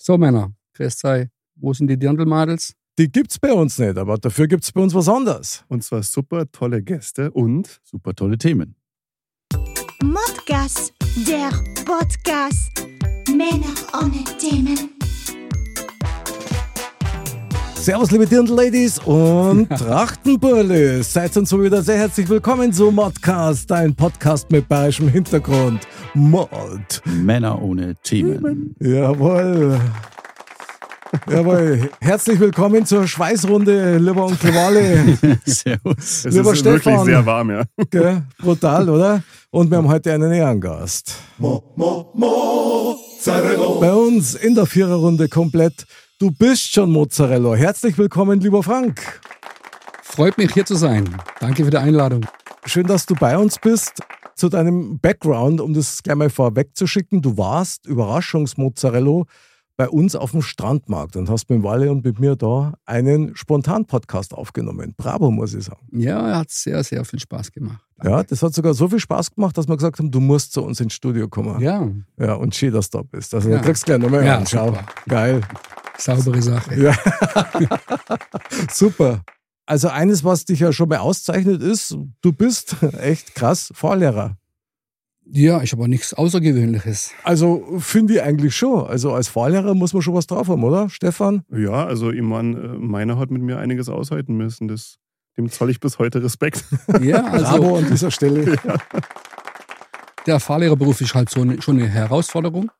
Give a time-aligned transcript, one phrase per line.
[0.00, 1.28] So, Männer, grüß sei.
[1.56, 2.72] Wo sind die Dirndl-Madels?
[2.98, 5.64] Die gibt's bei uns nicht, aber dafür gibt's bei uns was anderes.
[5.68, 8.76] Und zwar super tolle Gäste und super tolle Themen.
[10.02, 10.92] Modcast,
[11.26, 11.50] der
[11.84, 12.70] Podcast.
[13.28, 14.97] Männer ohne Themen.
[17.80, 21.02] Servus, liebe Dirndl-Ladies und Trachtenburle.
[21.02, 25.86] Seid uns so wieder sehr herzlich willkommen zu Modcast, ein Podcast mit bayerischem Hintergrund.
[26.14, 26.48] Mod.
[27.04, 28.74] Männer ohne Themen.
[28.80, 29.78] Jawohl.
[31.30, 31.88] Jawohl.
[32.00, 35.16] Herzlich willkommen zur Schweißrunde, lieber Onkel Wale.
[35.46, 35.96] Servus.
[35.98, 37.04] Es Lieber ist wirklich Stefan.
[37.06, 37.62] sehr warm, ja.
[37.90, 38.22] Gell?
[38.38, 39.22] Brutal, oder?
[39.50, 41.14] Und wir haben heute einen Ehrengast.
[41.38, 41.52] Bei
[43.94, 45.86] uns in der Viererrunde komplett.
[46.18, 47.54] Du bist schon Mozzarella.
[47.54, 49.20] Herzlich willkommen, lieber Frank.
[50.02, 51.08] Freut mich, hier zu sein.
[51.38, 52.26] Danke für die Einladung.
[52.66, 53.92] Schön, dass du bei uns bist.
[54.34, 57.22] Zu deinem Background, um das gleich mal vorweg zu schicken.
[57.22, 59.22] Du warst Überraschungsmozzarella
[59.76, 64.34] bei uns auf dem Strandmarkt und hast mit Walle und mit mir da einen Spontan-Podcast
[64.34, 64.94] aufgenommen.
[64.96, 65.86] Bravo, muss ich sagen.
[65.92, 67.80] Ja, hat sehr, sehr viel Spaß gemacht.
[68.02, 70.64] Ja, das hat sogar so viel Spaß gemacht, dass wir gesagt haben, du musst zu
[70.64, 71.60] uns ins Studio kommen.
[71.60, 71.88] Ja,
[72.18, 73.32] Ja, und schön, dass du da bist.
[73.34, 73.58] Also, Ja.
[73.58, 74.76] du kriegst gleich nochmal Ja, Schau.
[75.08, 75.42] Geil.
[75.98, 76.80] Saubere Sache.
[76.80, 76.96] Ja.
[78.72, 79.22] Super.
[79.66, 84.38] Also, eines, was dich ja schon mal auszeichnet, ist, du bist echt krass Fahrlehrer.
[85.30, 87.10] Ja, ich habe auch nichts Außergewöhnliches.
[87.22, 88.86] Also, finde ich eigentlich schon.
[88.86, 91.42] Also, als Fahrlehrer muss man schon was drauf haben, oder, Stefan?
[91.50, 94.68] Ja, also ich mein, äh, meiner hat mit mir einiges aushalten müssen.
[94.68, 94.96] Das,
[95.36, 96.64] dem zoll ich bis heute Respekt.
[97.02, 98.56] Ja, Bravo also an dieser Stelle.
[100.26, 102.70] der Fahrlehrerberuf ist halt so eine, schon eine Herausforderung.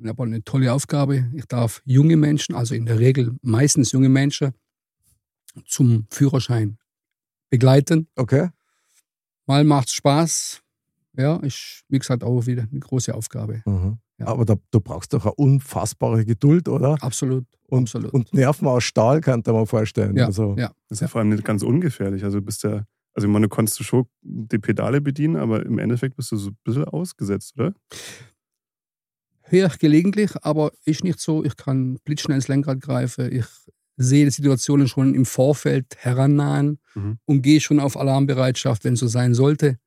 [0.00, 1.30] Ich habe auch eine tolle Aufgabe.
[1.34, 4.52] Ich darf junge Menschen, also in der Regel meistens junge Menschen,
[5.64, 6.78] zum Führerschein
[7.50, 8.08] begleiten.
[8.16, 8.50] Okay.
[9.46, 10.60] Mal macht's Spaß.
[11.16, 13.62] Ja, ist, wie gesagt, auch wieder eine große Aufgabe.
[13.64, 13.98] Mhm.
[14.18, 14.26] Ja.
[14.26, 16.96] Aber da, du brauchst doch eine unfassbare Geduld, oder?
[17.00, 17.44] Absolut.
[17.68, 18.12] Und, absolut.
[18.12, 20.16] und Nerven aus Stahl, kann ich mir vorstellen.
[20.16, 20.68] ja, also, ja.
[20.88, 22.24] Das ist ja vor allem nicht ganz ungefährlich.
[22.24, 22.84] Also du bist ja,
[23.14, 26.36] also ich meine, du konntest du schon die Pedale bedienen, aber im Endeffekt bist du
[26.36, 27.72] so ein bisschen ausgesetzt, oder?
[29.48, 31.44] Höre ich gelegentlich, aber ist nicht so.
[31.44, 33.32] Ich kann blitzschnell ins Lenkrad greifen.
[33.32, 33.46] Ich
[33.96, 37.18] sehe die Situationen schon im Vorfeld herannahen Mhm.
[37.26, 39.78] und gehe schon auf Alarmbereitschaft, wenn es so sein sollte.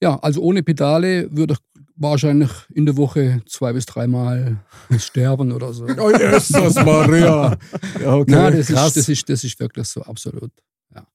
[0.00, 4.58] Ja, also ohne Pedale würde ich wahrscheinlich in der Woche zwei bis dreimal
[4.98, 5.86] sterben oder so.
[5.98, 7.56] Oh, Jesus Maria.
[8.00, 8.30] Ja, okay.
[8.32, 8.88] Nein, das krass.
[8.88, 10.50] ist, das, ist, das ist wirklich so, absolut.
[10.94, 11.06] Ja.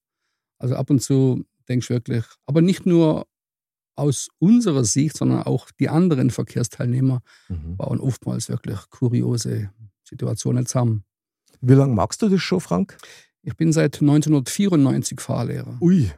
[0.58, 3.28] Also ab und zu denkst du wirklich, aber nicht nur
[3.96, 7.78] aus unserer Sicht, sondern auch die anderen Verkehrsteilnehmer Mhm.
[7.78, 9.70] bauen oftmals wirklich kuriose
[10.04, 11.04] Situationen zusammen.
[11.62, 12.98] Wie lange magst du das schon, Frank?
[13.44, 15.78] Ich bin seit 1994 Fahrlehrer.
[15.82, 16.12] Ui.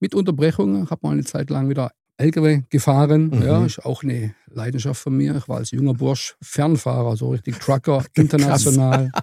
[0.00, 3.30] Mit Unterbrechungen, habe mal eine Zeit lang wieder LKW gefahren.
[3.30, 3.42] Mhm.
[3.42, 5.34] Ja, ist auch eine Leidenschaft von mir.
[5.36, 9.10] Ich war als junger Bursch Fernfahrer, so richtig Trucker, international.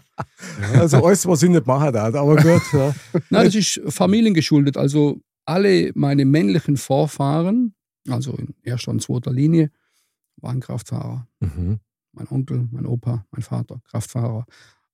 [0.73, 2.61] Also alles, was ich nicht machen darf, aber gut.
[2.73, 2.93] Ja.
[3.29, 4.75] Nein, das ist familiengeschuldet.
[4.75, 7.73] Also alle meine männlichen Vorfahren,
[8.09, 9.71] also in erster und zweiter Linie,
[10.37, 11.27] waren Kraftfahrer.
[11.39, 11.79] Mhm.
[12.11, 14.45] Mein Onkel, mein Opa, mein Vater, Kraftfahrer.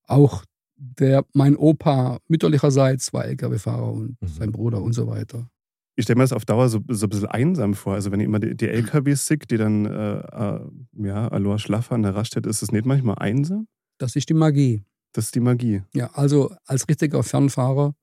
[0.07, 0.43] Auch
[0.75, 4.27] der, mein Opa mütterlicherseits war Lkw-Fahrer und Mhm.
[4.27, 5.47] sein Bruder und so weiter.
[5.95, 7.93] Ich stelle mir das auf Dauer so, so ein bisschen einsam vor.
[7.93, 10.59] Also wenn ich immer die, die LKWs sick, die dann, äh, äh,
[10.93, 13.67] ja, Aloha Schlaffer an der Raststätte, ist das nicht manchmal einsam?
[13.99, 14.83] Das ist die Magie.
[15.13, 15.83] Das ist die Magie.
[15.93, 17.93] Ja, also als richtiger Fernfahrer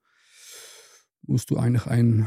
[1.29, 2.27] musst du eigentlich ein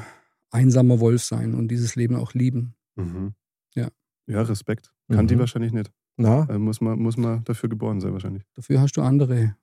[0.52, 2.76] einsamer Wolf sein und dieses Leben auch lieben.
[2.96, 3.34] Mhm.
[3.76, 3.90] Ja.
[4.28, 4.94] Ja, Respekt.
[5.12, 5.40] Kann die Mhm.
[5.40, 5.92] wahrscheinlich nicht.
[6.18, 8.44] Na, Äh, muss, man, muss man dafür geboren sein, wahrscheinlich.
[8.54, 9.56] Dafür hast du andere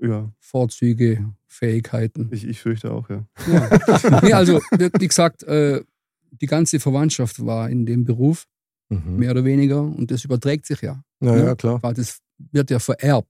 [0.00, 2.28] Ja, Vorzüge, Fähigkeiten.
[2.32, 3.26] ich, ich fürchte auch, ja.
[3.50, 3.70] Ja.
[4.22, 4.60] nee, also,
[4.98, 5.82] wie gesagt, äh,
[6.30, 8.46] die ganze Verwandtschaft war in dem Beruf,
[8.90, 9.16] mhm.
[9.16, 11.02] mehr oder weniger, und das überträgt sich ja.
[11.20, 11.44] ja, ne?
[11.44, 11.82] ja, klar.
[11.82, 12.18] Weil das
[12.52, 13.28] wird ja vererbt.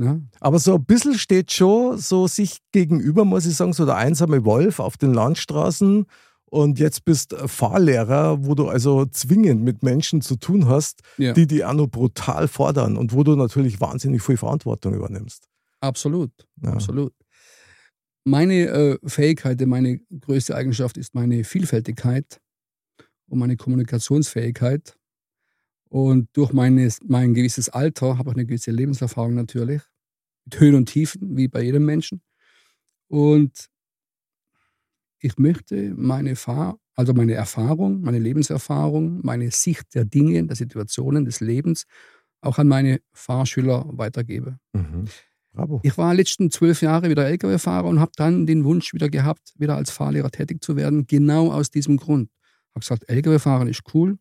[0.00, 0.26] Ne?
[0.40, 4.44] Aber so ein bisschen steht schon so sich gegenüber, muss ich sagen, so der einsame
[4.46, 6.06] Wolf auf den Landstraßen.
[6.46, 11.32] Und jetzt bist Fahrlehrer, wo du also zwingend mit Menschen zu tun hast, Ja.
[11.34, 15.44] die die auch noch brutal fordern und wo du natürlich wahnsinnig viel Verantwortung übernimmst.
[15.80, 16.30] Absolut,
[16.62, 16.70] Ja.
[16.72, 17.12] absolut.
[18.24, 22.40] Meine äh, Fähigkeit, meine größte Eigenschaft ist meine Vielfältigkeit
[23.28, 24.96] und meine Kommunikationsfähigkeit.
[25.90, 29.82] Und durch meine, mein gewisses Alter habe ich eine gewisse Lebenserfahrung natürlich.
[30.46, 32.22] Mit Höhen und Tiefen, wie bei jedem Menschen.
[33.08, 33.68] Und
[35.18, 41.24] ich möchte meine, Fahr also meine Erfahrung, meine Lebenserfahrung, meine Sicht der Dinge, der Situationen,
[41.24, 41.86] des Lebens
[42.42, 44.58] auch an meine Fahrschüler weitergebe.
[44.74, 45.06] Mhm.
[45.52, 45.80] Bravo.
[45.82, 49.76] Ich war letzten zwölf Jahre wieder Lkw-Fahrer und habe dann den Wunsch wieder gehabt, wieder
[49.76, 52.30] als Fahrlehrer tätig zu werden, genau aus diesem Grund.
[52.30, 54.18] Ich habe gesagt, Lkw-Fahren ist cool,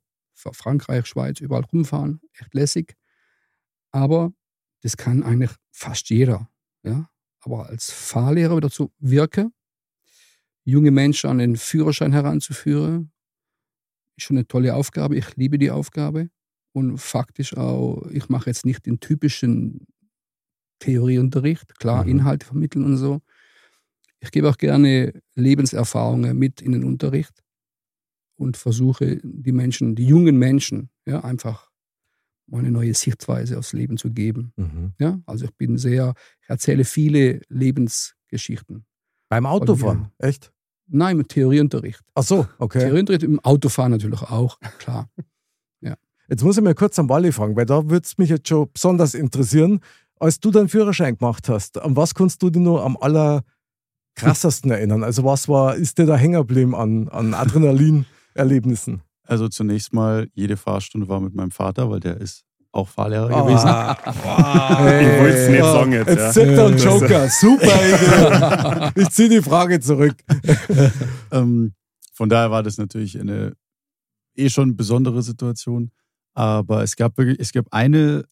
[0.54, 2.96] Frankreich, Schweiz, überall rumfahren, echt lässig.
[3.92, 4.34] Aber
[4.82, 6.50] das kann eigentlich fast jeder.
[6.84, 7.10] Ja?
[7.42, 9.54] Aber als Fahrlehrer wieder zu wirken,
[10.64, 13.12] junge Menschen an den Führerschein heranzuführen,
[14.18, 15.16] ist schon eine tolle Aufgabe.
[15.16, 16.30] Ich liebe die Aufgabe.
[16.72, 19.88] Und faktisch auch, ich mache jetzt nicht den typischen
[20.80, 22.12] Theorieunterricht, klar, Mhm.
[22.12, 23.22] Inhalte vermitteln und so.
[24.20, 27.42] Ich gebe auch gerne Lebenserfahrungen mit in den Unterricht
[28.40, 31.70] und versuche die Menschen, die jungen Menschen, ja, einfach
[32.48, 34.54] mal eine neue Sichtweise aufs Leben zu geben.
[34.56, 34.94] Mhm.
[35.00, 38.86] Ja, also ich bin sehr, ich erzähle viele Lebensgeschichten.
[39.30, 40.52] Beim Autofahren, echt?
[40.88, 42.02] Nein, mit Theorieunterricht.
[42.16, 42.80] Ach so, okay.
[42.80, 45.10] Theorieunterricht im Autofahren natürlich auch, klar.
[46.30, 48.70] Jetzt muss ich mal kurz am Wally fragen, weil da würde es mich jetzt schon
[48.72, 49.80] besonders interessieren.
[50.20, 55.04] Als du deinen Führerschein gemacht hast, an was kannst du dich nur am allerkrassesten erinnern?
[55.04, 57.34] Also was war, ist dir da hängen geblieben an, an
[58.36, 59.02] Adrenalin-Erlebnissen?
[59.26, 63.68] Also zunächst mal, jede Fahrstunde war mit meinem Vater, weil der ist auch Fahrlehrer gewesen.
[63.70, 66.32] Ah, Ich wollte es nicht sagen jetzt, Jetzt ja.
[66.32, 67.30] zieht er einen Joker.
[67.30, 68.92] Super Idee.
[69.02, 70.16] Ich ziehe die Frage zurück.
[71.32, 71.74] Ähm,
[72.14, 73.54] von daher war das natürlich eine
[74.36, 75.92] eh schon besondere Situation.
[76.34, 78.24] Aber es gab wirklich, es gab eine,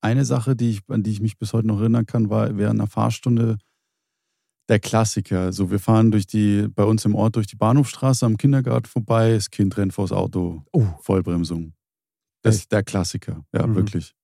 [0.00, 2.80] eine Sache, die ich, an die ich mich bis heute noch erinnern kann, war während
[2.80, 3.58] einer Fahrstunde
[4.68, 5.40] der Klassiker.
[5.40, 9.32] Also wir fahren durch die, bei uns im Ort durch die Bahnhofstraße am Kindergarten vorbei,
[9.34, 10.86] das Kind rennt vors Auto, Oh.
[11.00, 11.72] Vollbremsung.
[12.42, 12.64] Das Echt?
[12.64, 13.74] ist der Klassiker, ja, Mhm.
[13.76, 14.14] wirklich.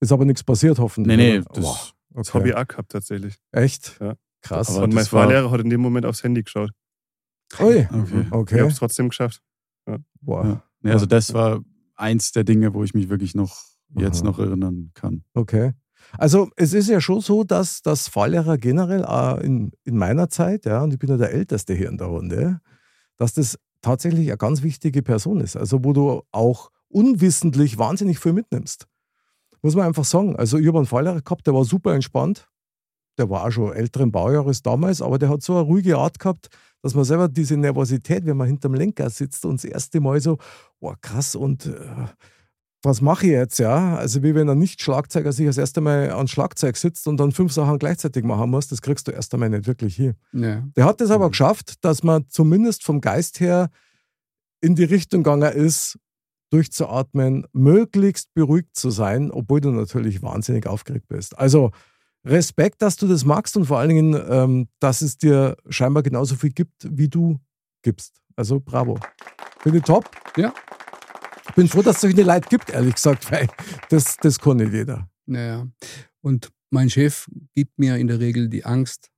[0.00, 1.16] Ist aber nichts passiert, hoffentlich.
[1.16, 1.60] Nee, nee, oder?
[1.60, 2.38] das, Das okay.
[2.38, 3.36] habe ich auch gehabt tatsächlich.
[3.52, 3.98] Echt?
[4.00, 4.14] Ja.
[4.42, 4.70] Krass.
[4.70, 6.70] Aber Und mein das war- Fahrlehrer hat in dem Moment aufs Handy geschaut.
[7.58, 7.66] Ui.
[7.76, 7.88] okay.
[7.92, 8.60] Ich habe Okay.
[8.60, 9.42] es trotzdem geschafft.
[10.20, 10.44] Boah.
[10.46, 10.62] Ja.
[10.82, 11.60] Nee, also das war
[11.96, 13.62] eins der Dinge, wo ich mich wirklich noch
[13.96, 14.30] jetzt Aha.
[14.30, 15.24] noch erinnern kann.
[15.34, 15.72] Okay.
[16.18, 20.64] Also es ist ja schon so, dass das Fahrlehrer generell auch in, in meiner Zeit,
[20.64, 22.60] ja, und ich bin ja der Älteste hier in der Runde,
[23.16, 25.56] dass das tatsächlich eine ganz wichtige Person ist.
[25.56, 28.86] Also wo du auch unwissentlich wahnsinnig viel mitnimmst.
[29.62, 30.36] Muss man einfach sagen.
[30.36, 32.48] Also ich habe einen Fahrlehrer gehabt, der war super entspannt.
[33.18, 36.48] Der war auch schon älteren Baujahres damals, aber der hat so eine ruhige Art gehabt,
[36.82, 40.38] dass man selber diese Nervosität, wenn man hinterm Lenker sitzt und das erste Mal so,
[40.80, 42.06] oh krass, und äh,
[42.82, 43.96] was mache ich jetzt, ja?
[43.96, 47.52] Also wie wenn ein Nicht-Schlagzeuger sich das erste Mal ans Schlagzeug sitzt und dann fünf
[47.52, 50.14] Sachen gleichzeitig machen muss, das kriegst du erst einmal nicht wirklich hin.
[50.32, 50.62] Ja.
[50.76, 51.30] Der hat es aber Mhm.
[51.32, 53.68] geschafft, dass man zumindest vom Geist her
[54.62, 55.98] in die Richtung gegangen ist,
[56.50, 61.38] durchzuatmen, möglichst beruhigt zu sein, obwohl du natürlich wahnsinnig aufgeregt bist.
[61.38, 61.70] Also
[62.24, 66.34] Respekt, dass du das magst und vor allen Dingen, ähm, dass es dir scheinbar genauso
[66.34, 67.38] viel gibt, wie du
[67.82, 68.20] gibst.
[68.36, 68.98] Also bravo.
[69.60, 70.10] Finde ich top.
[70.36, 70.52] Ja.
[71.50, 73.48] Ich bin froh, dass es solche Leute gibt, ehrlich gesagt, weil
[73.88, 75.08] das, das kann nicht jeder.
[75.26, 75.66] Naja.
[76.22, 79.10] Und mein Chef gibt mir in der Regel die Angst,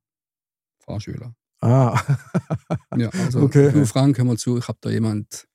[0.80, 1.34] Fahrschüler.
[1.60, 2.00] Ah,
[2.96, 3.70] Ja, also Okay.
[3.72, 5.46] du Frank, hör mal zu, ich habe da jemand,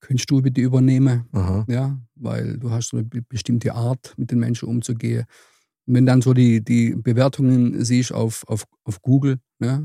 [0.00, 1.26] könntest du bitte übernehmen?
[1.32, 1.64] Aha.
[1.68, 5.24] Ja, weil du hast so eine be- bestimmte Art, mit den Menschen umzugehen.
[5.86, 9.82] Und wenn dann so die, die Bewertungen siehst auf, auf, auf Google, ja,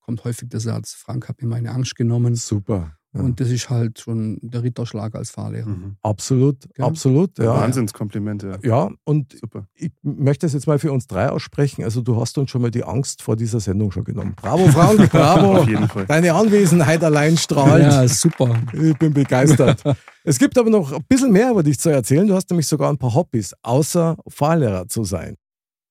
[0.00, 2.34] kommt häufig der Satz, Frank hat mir meine Angst genommen.
[2.34, 2.96] super.
[3.12, 3.22] Ja.
[3.22, 5.66] Und das ist halt schon der Ritterschlag als Fahrlehrer.
[5.68, 5.96] Mhm.
[6.00, 6.84] absolut, Ja.
[6.86, 7.36] absolut.
[7.38, 7.54] Ja.
[7.54, 8.60] Wahnsinnskomplimente.
[8.62, 9.66] ja, und Super.
[9.74, 11.82] ich möchte es jetzt mal für uns drei aussprechen.
[11.82, 14.34] Also du hast uns schon mal die Angst vor dieser Sendung schon genommen.
[14.36, 15.58] Bravo, Frank, bravo.
[15.58, 16.06] Auf jeden Fall.
[16.06, 17.82] Deine Anwesenheit allein strahlt.
[17.82, 18.54] Ja, super.
[18.72, 19.82] Ich bin begeistert.
[20.22, 22.28] es gibt aber noch ein bisschen mehr über dich zu erzählen.
[22.28, 25.34] Du hast nämlich sogar ein paar Hobbys, außer Fahrlehrer zu sein.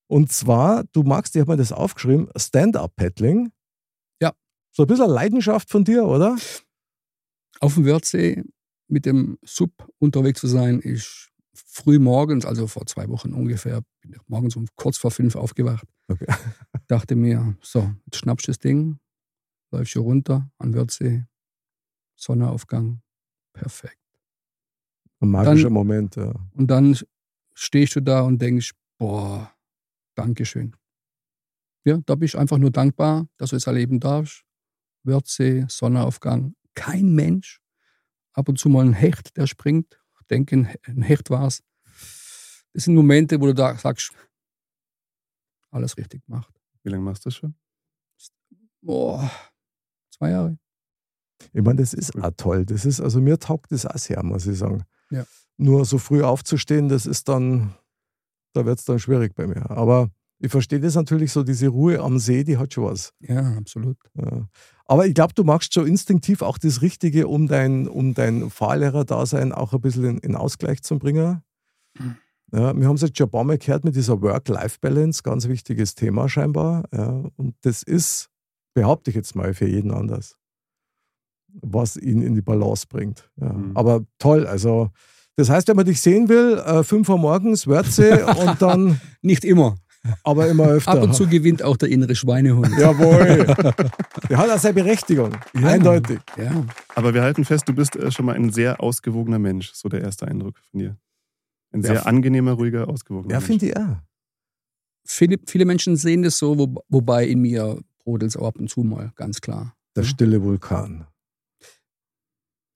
[0.08, 3.52] Und zwar, du magst, ich habe mir das aufgeschrieben, Stand-Up-Paddling.
[4.22, 4.32] Ja.
[4.72, 6.38] So ein bisschen Leidenschaft von dir, oder?
[7.60, 8.44] Auf dem Wörthsee
[8.88, 14.14] mit dem Sub unterwegs zu sein, ist früh morgens, also vor zwei Wochen ungefähr, bin
[14.14, 15.86] ich morgens um kurz vor fünf aufgewacht.
[16.08, 16.26] Okay.
[16.88, 19.00] Dachte mir, so, jetzt schnappst du das Ding,
[19.72, 21.26] läufst hier runter an Wörthsee,
[22.16, 23.02] Sonnenaufgang,
[23.54, 23.98] perfekt.
[25.20, 26.16] Ein magischer Dann- Moment.
[26.16, 26.34] Ja.
[26.54, 26.98] Und dann
[27.54, 29.54] stehst du da und denkst, boah,
[30.16, 30.76] Dankeschön.
[31.86, 34.44] Ja, da bist du einfach nur dankbar, dass du es erleben darfst.
[35.04, 37.62] Wörthsee, Sonnenaufgang, kein Mensch.
[38.32, 40.00] Ab und zu mal ein Hecht, der springt.
[40.22, 40.56] Ich denke,
[40.86, 41.62] ein Hecht war's.
[42.74, 44.14] Das sind Momente, wo du da sagst,
[45.72, 46.54] alles richtig gemacht.
[46.84, 47.56] Wie lange machst du das schon?
[48.82, 49.30] Boah,
[50.10, 50.58] zwei Jahre.
[51.52, 52.66] Ich meine, das ist auch toll.
[52.66, 54.84] Das ist, also mir taugt das auch sehr, muss ich sagen.
[55.10, 55.26] Ja.
[55.58, 57.76] Nur so früh aufzustehen, das ist dann,
[58.54, 59.70] da wird es dann schwierig bei mir.
[59.70, 60.10] Aber
[60.40, 63.14] ich verstehe das natürlich so, diese Ruhe am See, die hat schon was.
[63.20, 63.98] Ja, absolut.
[64.16, 64.48] Ja.
[64.86, 69.52] Aber ich glaube, du machst schon instinktiv auch das Richtige, um dein, um dein Fahrlehrer-Dasein
[69.52, 71.44] auch ein bisschen in, in Ausgleich zu bringen.
[71.98, 72.16] Mhm.
[72.52, 75.94] Ja, wir haben es jetzt schon ein paar Mal gehört mit dieser Work-Life-Balance, ganz wichtiges
[75.94, 76.86] Thema scheinbar.
[76.92, 78.30] Ja, und das ist,
[78.74, 80.36] behaupte ich jetzt mal, für jeden anders,
[81.62, 83.30] was ihn in die Balance bringt.
[83.40, 83.54] Ja.
[83.54, 83.76] Mhm.
[83.76, 84.90] Aber toll, also
[85.36, 89.46] das heißt, wenn man dich sehen will, äh, 5 Uhr morgens, Wörze und dann, Nicht
[89.46, 89.76] immer.
[90.24, 90.92] Aber immer öfter.
[90.92, 92.70] Ab und zu gewinnt auch der innere Schweinehund.
[92.80, 93.46] Jawohl.
[94.30, 95.32] Der hat auch seine Berechtigung.
[95.60, 95.68] Ja.
[95.68, 96.20] Eindeutig.
[96.38, 96.66] Ja.
[96.96, 99.72] Aber wir halten fest, du bist äh, schon mal ein sehr ausgewogener Mensch.
[99.74, 100.98] So der erste Eindruck von dir.
[101.72, 103.48] Ein Ja, sehr f- angenehmer, ruhiger, ausgewogener Ja, Mensch.
[103.48, 103.98] finde ich auch.
[105.06, 108.70] Viele, viele Menschen sehen das so, wo, wobei in mir brodelt es auch ab und
[108.70, 109.76] zu mal, ganz klar.
[109.96, 111.06] Der stille Vulkan.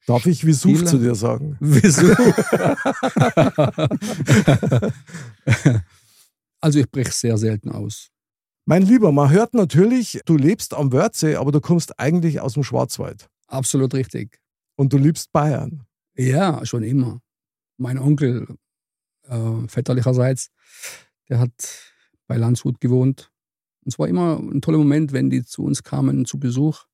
[0.08, 1.56] Darf ich Vesuv zu dir sagen?
[1.62, 2.08] Wieso?
[6.63, 8.10] also ich breche sehr selten aus.
[8.65, 12.63] Mein Lieber, man hört natürlich, du lebst am Wörthsee, aber du kommst eigentlich aus dem
[12.63, 13.27] Schwarzwald.
[13.48, 14.39] Absolut richtig.
[14.77, 15.84] Und du liebst Bayern.
[16.15, 17.20] Ja, schon immer.
[17.77, 18.48] Mein Onkel,
[19.27, 20.50] äh, väterlicherseits,
[21.29, 21.51] der hat
[22.27, 23.32] bei Landshut gewohnt.
[23.84, 26.86] Und es war immer ein toller Moment, wenn die zu uns kamen zu Besuch.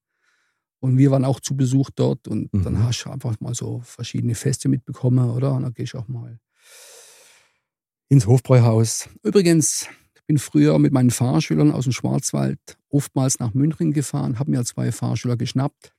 [0.81, 2.27] Und wir waren auch zu Besuch dort.
[2.27, 2.63] Und Mhm.
[2.63, 5.53] dann hast du einfach mal so verschiedene Feste mitbekommen, oder?
[5.53, 6.39] Und dann gehst du auch mal
[8.09, 9.09] ins Hofbräuhaus.
[9.23, 14.51] Übrigens, ich bin früher mit meinen Fahrschülern aus dem Schwarzwald oftmals nach München gefahren, habe
[14.51, 15.93] mir zwei Fahrschüler geschnappt.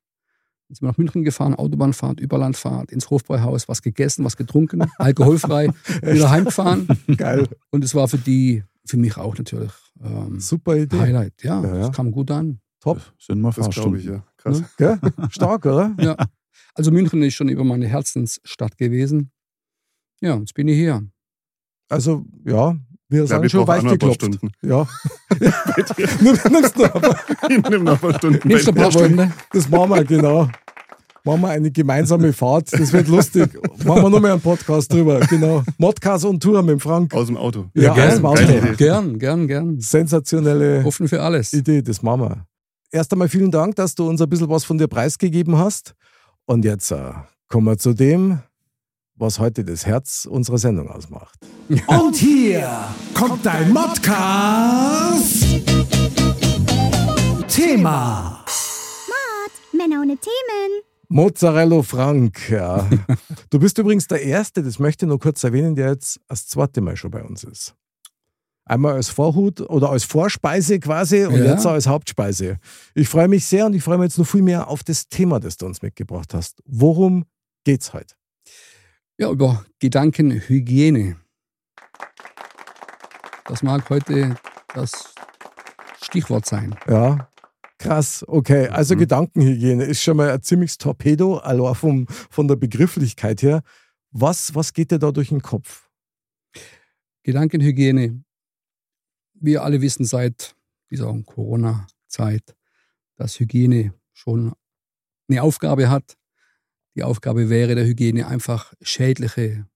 [0.68, 5.68] Dann sind wir nach München gefahren, Autobahnfahrt, Überlandfahrt, ins Hofbräuhaus, was gegessen, was getrunken, alkoholfrei,
[6.02, 6.88] wieder heimgefahren.
[7.16, 7.48] Geil.
[7.70, 10.98] Und es war für die, für mich auch natürlich ähm, Super Idee.
[10.98, 11.42] Highlight.
[11.42, 11.86] Ja, Ja, ja.
[11.86, 12.60] das kam gut an.
[12.80, 13.00] Top.
[13.18, 14.14] Sind mal Das glaube ich, Fahrstunden.
[14.14, 14.24] ja.
[14.36, 14.62] Krass.
[14.78, 14.98] Gell?
[15.30, 15.94] Stark, oder?
[16.00, 16.16] Ja.
[16.74, 19.30] Also München ist schon immer meine Herzensstadt gewesen.
[20.20, 21.04] Ja, jetzt bin ich hier.
[21.90, 22.76] Also, ja,
[23.08, 24.22] wir Ja, sagen wir schon noch weichgeklopft.
[24.22, 24.52] Stunden.
[24.62, 24.86] Ja.
[26.20, 27.16] Nimm, nimmst du aber.
[27.48, 28.48] Nimm noch ein paar Stunden.
[28.48, 29.32] Nimmst du ein paar Stunden?
[29.52, 30.48] Das machen wir, genau.
[31.24, 32.72] Machen wir eine gemeinsame Fahrt.
[32.72, 33.52] Das wird lustig.
[33.84, 35.20] Machen wir noch mal einen Podcast drüber.
[35.20, 35.62] Genau.
[35.76, 37.12] Modcast und Tour mit dem Frank.
[37.12, 37.66] Aus dem Auto.
[37.74, 38.76] Ja, gern, aus dem Auto.
[38.76, 39.80] Gern, gern, gern.
[39.80, 41.52] Sensationelle Offen für alles.
[41.52, 42.46] Idee, das machen wir.
[42.92, 45.94] Erst einmal vielen Dank, dass du uns ein bisschen was von dir preisgegeben hast.
[46.46, 47.12] Und jetzt äh,
[47.48, 48.38] kommen wir zu dem,
[49.20, 51.38] was heute das Herz unserer Sendung ausmacht.
[51.86, 52.68] Und hier
[53.14, 55.44] kommt dein Modcast.
[57.48, 58.44] Thema.
[59.72, 60.82] Männer ohne Themen.
[61.08, 62.88] Mozzarella Frank, ja.
[63.50, 66.80] Du bist übrigens der Erste, das möchte ich nur kurz erwähnen, der jetzt das zweite
[66.80, 67.74] Mal schon bei uns ist.
[68.64, 71.52] Einmal als Vorhut oder als Vorspeise quasi und Ja.
[71.52, 72.58] jetzt auch als Hauptspeise.
[72.94, 75.40] Ich freue mich sehr und ich freue mich jetzt noch viel mehr auf das Thema,
[75.40, 76.60] das du uns mitgebracht hast.
[76.64, 77.24] Worum
[77.64, 78.14] geht's heute?
[79.20, 81.20] Ja, über Gedankenhygiene.
[83.44, 84.34] Das mag heute
[84.74, 85.12] das
[86.02, 86.74] Stichwort sein.
[86.88, 87.30] Ja,
[87.76, 88.24] krass.
[88.26, 89.00] Okay, also Mhm.
[89.00, 93.62] Gedankenhygiene ist schon mal ein ziemliches Torpedo, also vom, von der Begrifflichkeit her.
[94.10, 95.90] Was, was geht dir da durch den Kopf?
[97.22, 98.24] Gedankenhygiene.
[99.34, 100.56] Wir alle wissen seit
[100.90, 102.56] dieser Corona-Zeit,
[103.16, 104.54] dass Hygiene schon
[105.28, 106.16] eine Aufgabe hat.
[106.96, 109.66] Die Aufgabe wäre der Hygiene einfach schädliche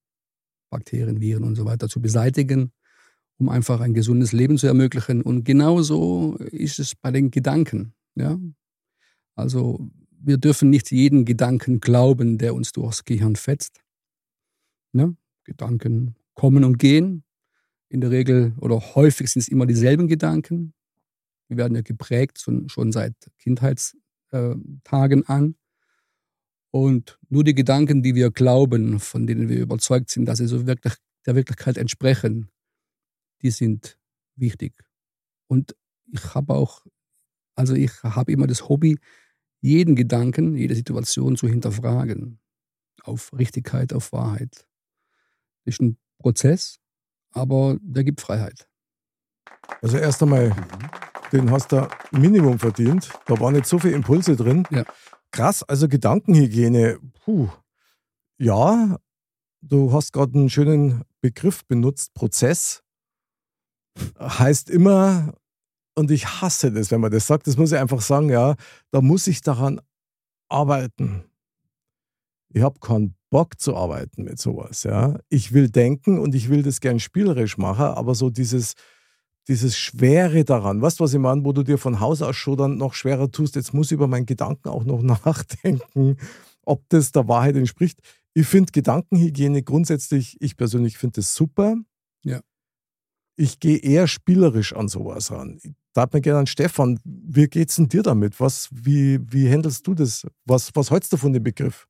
[0.70, 2.72] Bakterien, Viren und so weiter zu beseitigen,
[3.38, 5.22] um einfach ein gesundes Leben zu ermöglichen.
[5.22, 7.94] Und genauso ist es bei den Gedanken.
[8.16, 8.38] Ja?
[9.36, 13.80] Also wir dürfen nicht jeden Gedanken glauben, der uns durchs Gehirn fetzt.
[14.92, 15.16] Ne?
[15.44, 17.24] Gedanken kommen und gehen.
[17.88, 20.74] In der Regel oder häufig sind es immer dieselben Gedanken.
[21.48, 25.54] Wir werden ja geprägt schon seit Kindheitstagen an.
[26.74, 30.66] Und nur die Gedanken, die wir glauben, von denen wir überzeugt sind, dass sie so
[30.66, 32.50] wirklich der Wirklichkeit entsprechen,
[33.42, 33.96] die sind
[34.34, 34.74] wichtig.
[35.46, 35.76] Und
[36.10, 36.84] ich habe auch,
[37.54, 38.98] also ich habe immer das Hobby,
[39.60, 42.40] jeden Gedanken, jede Situation zu hinterfragen.
[43.04, 44.66] Auf Richtigkeit, auf Wahrheit.
[45.64, 46.80] Das ist ein Prozess,
[47.30, 48.68] aber der gibt Freiheit.
[49.80, 50.50] Also erst einmal,
[51.30, 53.10] den hast du Minimum verdient.
[53.26, 54.66] Da waren nicht so viele Impulse drin.
[54.70, 54.84] Ja.
[55.34, 57.00] Krass, also Gedankenhygiene.
[57.24, 57.48] Puh.
[58.38, 58.98] Ja,
[59.62, 62.84] du hast gerade einen schönen Begriff benutzt, Prozess.
[64.20, 65.34] Heißt immer,
[65.96, 68.54] und ich hasse das, wenn man das sagt, das muss ich einfach sagen, ja,
[68.92, 69.80] da muss ich daran
[70.48, 71.24] arbeiten.
[72.50, 75.18] Ich habe keinen Bock zu arbeiten mit sowas, ja.
[75.30, 78.74] Ich will denken und ich will das gern spielerisch machen, aber so dieses,
[79.48, 82.56] dieses Schwere daran, weißt du, was ich meine, wo du dir von Haus aus schon
[82.56, 86.16] dann noch schwerer tust, jetzt muss ich über meinen Gedanken auch noch nachdenken,
[86.64, 88.00] ob das der Wahrheit entspricht.
[88.32, 91.76] Ich finde Gedankenhygiene grundsätzlich, ich persönlich finde das super.
[92.24, 92.40] Ja.
[93.36, 95.58] Ich gehe eher spielerisch an sowas ran.
[95.62, 98.40] Ich darf mir gerne an Stefan, wie geht's denn dir damit?
[98.40, 100.26] Was, wie, wie handelst du das?
[100.44, 101.86] Was, was hältst du von dem Begriff?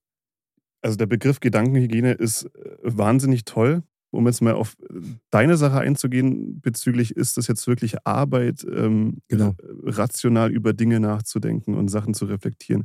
[0.83, 3.83] Also der Begriff Gedankenhygiene ist äh, wahnsinnig toll.
[4.15, 9.19] Um jetzt mal auf äh, deine Sache einzugehen, bezüglich ist das jetzt wirklich Arbeit, ähm,
[9.29, 9.55] Genau.
[9.85, 12.85] rational über Dinge nachzudenken und Sachen zu reflektieren.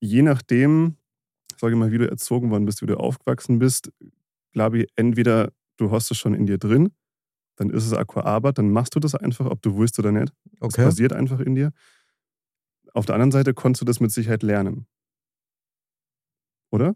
[0.00, 0.96] Je nachdem,
[1.58, 3.92] sage ich mal, wie du erzogen worden bist, wie du aufgewachsen bist,
[4.52, 6.90] glaube ich, entweder du hast es schon in dir drin,
[7.56, 10.32] dann ist es Aquaarbeit, dann machst du das einfach, ob du willst oder nicht.
[10.60, 10.84] Das Okay.
[10.84, 11.72] passiert einfach in dir.
[12.94, 14.86] Auf der anderen Seite konntest du das mit Sicherheit lernen.
[16.70, 16.94] Oder?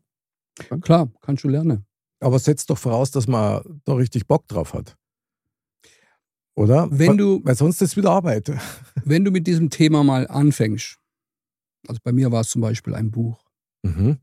[0.82, 1.86] Klar, kannst du lernen.
[2.22, 4.96] Aber setzt doch voraus, dass man da richtig Bock drauf hat.
[6.54, 6.88] Oder?
[6.90, 8.50] Wenn du, Weil sonst ist es wieder Arbeit.
[9.04, 10.98] wenn du mit diesem Thema mal anfängst,
[11.88, 13.42] also bei mir war es zum Beispiel ein Buch,
[13.84, 14.18] Mhm.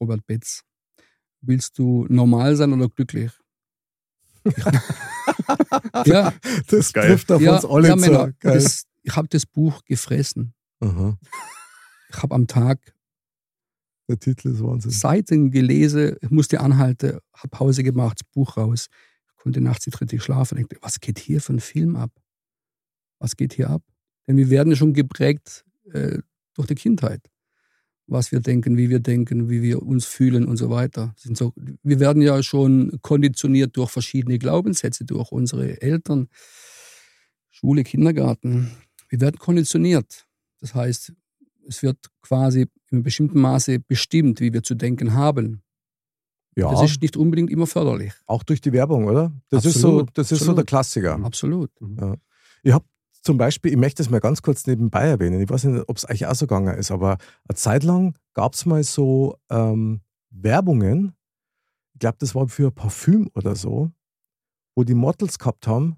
[0.00, 0.62] Robert Betz.
[1.40, 3.30] Willst du normal sein oder glücklich?
[6.04, 6.32] ja,
[6.68, 7.08] Das Geil.
[7.10, 8.34] trifft auf ja, uns alle ja zu.
[8.40, 10.54] Das, ich habe das Buch gefressen.
[10.80, 11.16] Aha.
[12.10, 12.93] Ich habe am Tag
[14.08, 14.90] Der Titel ist Wahnsinn.
[14.90, 18.88] Seiten gelesen, musste anhalten, habe Pause gemacht, Buch raus.
[19.36, 20.58] Konnte nachts nicht richtig schlafen.
[20.58, 22.10] Dachte, was geht hier für ein Film ab?
[23.18, 23.82] Was geht hier ab?
[24.26, 26.18] Denn wir werden schon geprägt äh,
[26.54, 27.30] durch die Kindheit.
[28.06, 31.14] Was wir denken, wie wir denken, wie wir uns fühlen und so weiter.
[31.16, 36.28] So, wir werden ja schon konditioniert durch verschiedene Glaubenssätze, durch unsere Eltern,
[37.50, 38.70] Schule, Kindergarten.
[39.08, 40.26] Wir werden konditioniert.
[40.60, 41.14] Das heißt,
[41.68, 45.62] es wird quasi in einem bestimmten Maße bestimmt, wie wir zu denken haben.
[46.56, 48.12] Ja, Das ist nicht unbedingt immer förderlich.
[48.26, 49.32] auch durch die Werbung, oder?
[49.48, 50.58] Das ist so, Absolut, das ist so absolut.
[50.58, 51.24] der Klassiker.
[51.24, 51.70] Absolut.
[52.62, 52.84] Ich habe
[53.22, 56.08] zum Beispiel, ich möchte das mal ganz kurz nebenbei erwähnen, ich weiß nicht, ob es
[56.08, 57.16] euch auch so gegangen ist, aber
[57.48, 61.14] eine Zeit lang gab es mal so ähm, Werbungen,
[61.94, 63.90] ich glaube, das war für Parfüm oder so,
[64.76, 65.96] wo die Models gehabt haben,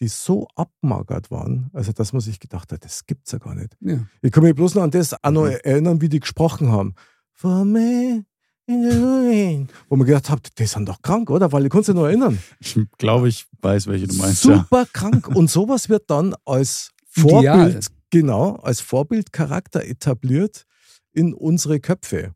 [0.00, 3.76] die so abmagert waren, also dass man sich gedacht hat, das gibt's ja gar nicht.
[3.80, 4.06] Ja.
[4.22, 5.58] Ich kann mich bloß noch an das auch noch Mhm.
[5.62, 6.94] erinnern, wie die gesprochen haben.
[7.32, 8.24] For me
[8.66, 9.68] in the rain.
[9.88, 11.52] Wo man gedacht hat, die sind doch krank, oder?
[11.52, 12.38] Weil ich kann sich noch erinnern.
[12.60, 14.44] Ich glaube, ich weiß, welche du meinst.
[14.44, 14.56] Ja.
[14.58, 15.28] Super krank.
[15.28, 17.30] Und sowas wird dann als Ideal.
[17.68, 20.64] Vorbild, genau, als Vorbildcharakter etabliert
[21.12, 22.34] in unsere Köpfe.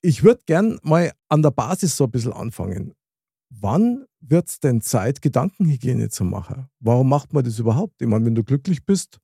[0.00, 2.94] Ich würde gern mal an der Basis so ein bisschen anfangen.
[3.50, 6.68] Wann wird es denn Zeit, Gedankenhygiene zu machen?
[6.80, 8.00] Warum macht man das überhaupt?
[8.00, 9.18] Ich meine, wenn du glücklich bist,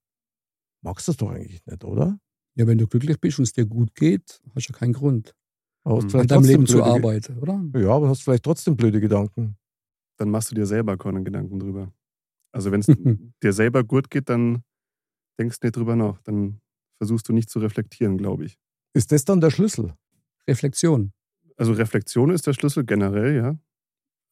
[0.83, 2.19] magst du das doch eigentlich nicht, oder?
[2.55, 5.35] ja, wenn du glücklich bist und es dir gut geht, hast du ja keinen Grund,
[5.85, 6.11] Aber hast Mhm.
[6.11, 7.81] vielleicht an deinem trotzdem Leben zu arbeiten, oder?
[7.81, 9.57] Ja, aber hast vielleicht trotzdem blöde Gedanken.
[10.19, 11.93] Dann machst du dir selber keine Gedanken drüber.
[12.53, 12.87] Also wenn es
[13.43, 14.63] dir selber gut geht, dann
[15.41, 16.21] denkst du nicht drüber nach.
[16.23, 16.61] Dann
[16.99, 18.59] versuchst du nicht zu reflektieren, glaube ich.
[18.95, 19.95] Ist das dann der Schlüssel?
[20.47, 21.13] Reflexion.
[21.57, 23.59] Also Reflexion ist der Schlüssel generell, ja.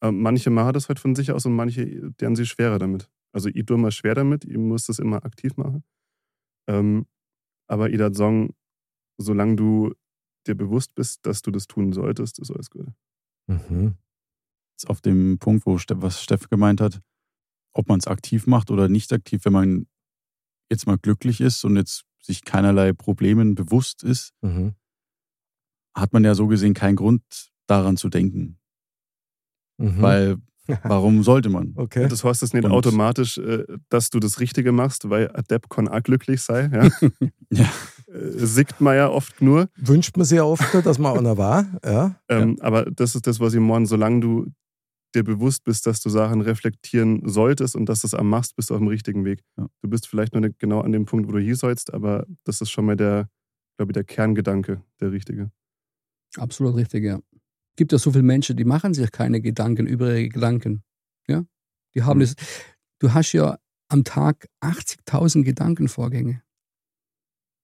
[0.01, 3.09] Aber manche machen das halt von sich aus und manche, deren sie schwerer damit.
[3.33, 5.83] Also ich tue mal schwer damit, ich muss das immer aktiv machen.
[6.67, 7.05] Ähm,
[7.67, 8.53] aber dat sagen,
[9.17, 9.93] solange du
[10.47, 12.87] dir bewusst bist, dass du das tun solltest, ist alles gut.
[13.47, 13.95] Mhm.
[14.73, 17.01] Jetzt auf dem Punkt, wo Ste was Steff gemeint hat,
[17.73, 19.87] ob man es aktiv macht oder nicht aktiv, wenn man
[20.69, 24.75] jetzt mal glücklich ist und jetzt sich keinerlei Problemen bewusst ist, Mhm.
[25.95, 28.57] hat man ja so gesehen keinen Grund daran zu denken.
[29.81, 30.01] Mhm.
[30.01, 30.37] Weil
[30.83, 31.73] warum sollte man?
[31.75, 32.07] okay.
[32.07, 35.87] Das heißt es nicht Und- automatisch, äh, dass du das Richtige machst, weil Adept kann
[35.87, 36.71] auch glücklich sein.
[37.01, 37.09] Ja?
[37.51, 37.69] Ja.
[38.13, 39.67] Äh, Sieht man ja oft nur.
[39.75, 41.65] Wünscht man sich ja oft, dass man einer war.
[41.83, 42.15] Ja.
[42.29, 43.85] Ähm, Aber das ist das, was ich meine.
[43.85, 44.47] Solange du
[45.15, 48.69] dir bewusst bist, dass du Sachen reflektieren solltest und dass du es am machst, bist
[48.69, 49.41] du auf dem richtigen Weg.
[49.57, 49.67] Ja.
[49.81, 52.61] Du bist vielleicht noch nicht genau an dem Punkt, wo du hier sollst, aber das
[52.61, 53.27] ist schon mal der,
[53.77, 55.51] glaube ich, der Kerngedanke, der richtige.
[56.37, 57.19] Absolut richtig, ja.
[57.71, 60.83] Es gibt ja so viele Menschen, die machen sich keine Gedanken über ihre Gedanken.
[61.27, 61.45] Ja?
[61.95, 62.21] Die haben Mhm.
[62.23, 62.35] das.
[62.99, 63.57] Du hast ja
[63.87, 66.41] am Tag 80.000 Gedankenvorgänge.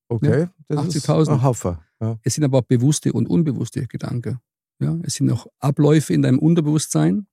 [0.09, 1.33] Okay, das ist 80.000.
[1.33, 1.77] ein Haufen.
[1.99, 2.17] Ja.
[2.23, 4.39] Es sind aber auch bewusste und unbewusste Gedanken.
[4.79, 4.97] Ja?
[5.03, 7.27] Es sind auch Abläufe in deinem Unterbewusstsein,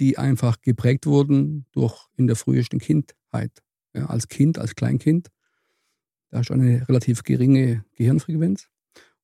[0.00, 3.62] die einfach geprägt wurden durch in der frühesten Kindheit.
[3.94, 4.06] Ja?
[4.06, 5.28] Als Kind, als Kleinkind.
[6.30, 8.68] Da hast du eine relativ geringe Gehirnfrequenz.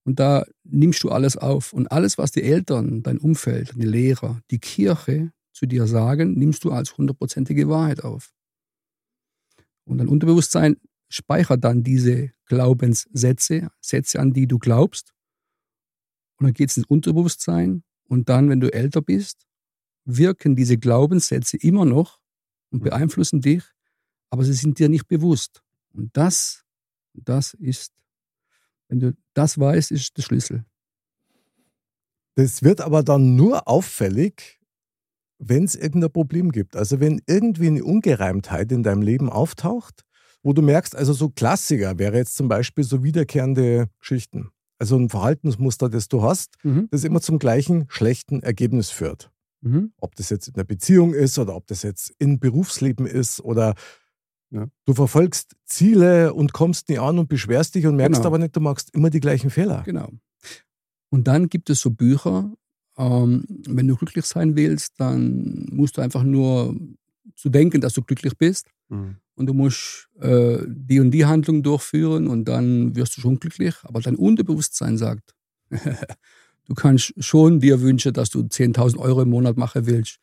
[0.05, 1.73] Und da nimmst du alles auf.
[1.73, 6.65] Und alles, was die Eltern, dein Umfeld, die Lehrer, die Kirche zu dir sagen, nimmst
[6.65, 8.33] du als hundertprozentige Wahrheit auf.
[9.85, 10.77] Und dein Unterbewusstsein
[11.09, 15.13] speichert dann diese Glaubenssätze, Sätze, an die du glaubst.
[16.39, 17.85] Und dann geht es ins Unterbewusstsein.
[18.09, 19.47] Und dann, wenn du älter bist,
[20.05, 22.19] wirken diese Glaubenssätze immer noch
[22.71, 23.63] und beeinflussen dich,
[24.31, 25.63] aber sie sind dir nicht bewusst.
[25.93, 26.65] Und das,
[27.13, 27.93] das ist,
[28.93, 30.67] wenn du das weißt, ist der Schlüssel.
[32.35, 34.61] Das wird aber dann nur auffällig,
[35.39, 36.77] wenn es irgendein Problem gibt.
[36.77, 40.03] Also wenn irgendwie eine Ungereimtheit in deinem Leben auftaucht,
[40.43, 44.51] wo du merkst, also so Klassiker wäre jetzt zum Beispiel so wiederkehrende Geschichten.
[44.79, 46.89] Also ein Verhaltensmuster, das du hast, Mhm.
[46.91, 49.31] das immer zum gleichen schlechten Ergebnis führt.
[49.63, 49.95] Mhm.
[50.01, 53.75] Ob das jetzt in einer Beziehung ist oder ob das jetzt im Berufsleben ist oder
[54.53, 54.67] Ja.
[54.85, 58.27] du verfolgst Ziele und kommst nie an und beschwerst dich und merkst Genau.
[58.29, 59.83] aber nicht, du machst immer die gleichen Fehler.
[59.87, 60.11] Genau.
[61.11, 62.53] Und dann gibt es so Bücher,
[62.99, 66.77] ähm, wenn du glücklich sein willst, dann musst du einfach nur
[67.35, 69.17] zu denken, dass du glücklich bist Mhm.
[69.37, 73.75] und du musst äh, die und die Handlung durchführen und dann wirst du schon glücklich.
[73.85, 75.35] Aber dein Unterbewusstsein sagt,
[76.67, 80.19] du kannst schon dir wünschen, dass du 10.000 Euro im Monat machen willst,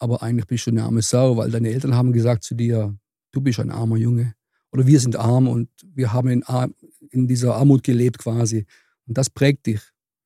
[0.00, 2.96] aber eigentlich bist du eine arme Sau, weil deine Eltern haben gesagt zu dir,
[3.32, 4.34] du bist ein armer Junge
[4.70, 6.70] oder wir sind arm und wir haben in, Ar
[7.10, 8.64] in dieser Armut gelebt quasi.
[9.06, 9.82] Und das prägt dich.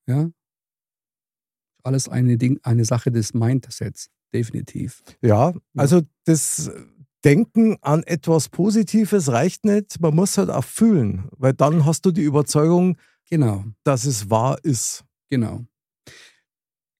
[0.07, 0.31] Ja?
[1.83, 5.03] Alles eine, Ding, eine Sache des Mindsets, definitiv.
[5.23, 6.71] Ja, also das
[7.25, 10.01] Denken an etwas Positives reicht nicht.
[10.01, 12.97] Man muss halt auch fühlen, weil dann hast du die Überzeugung,
[13.29, 15.05] Genau, dass es wahr ist.
[15.29, 15.64] genau.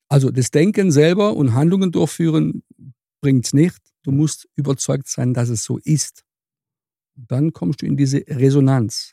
[0.09, 2.63] Also das Denken selber und Handlungen durchführen
[3.21, 3.79] bringt es nicht.
[4.07, 6.23] Du musst überzeugt sein, dass es so ist.
[7.17, 9.11] Und dann kommst du in diese Resonanz.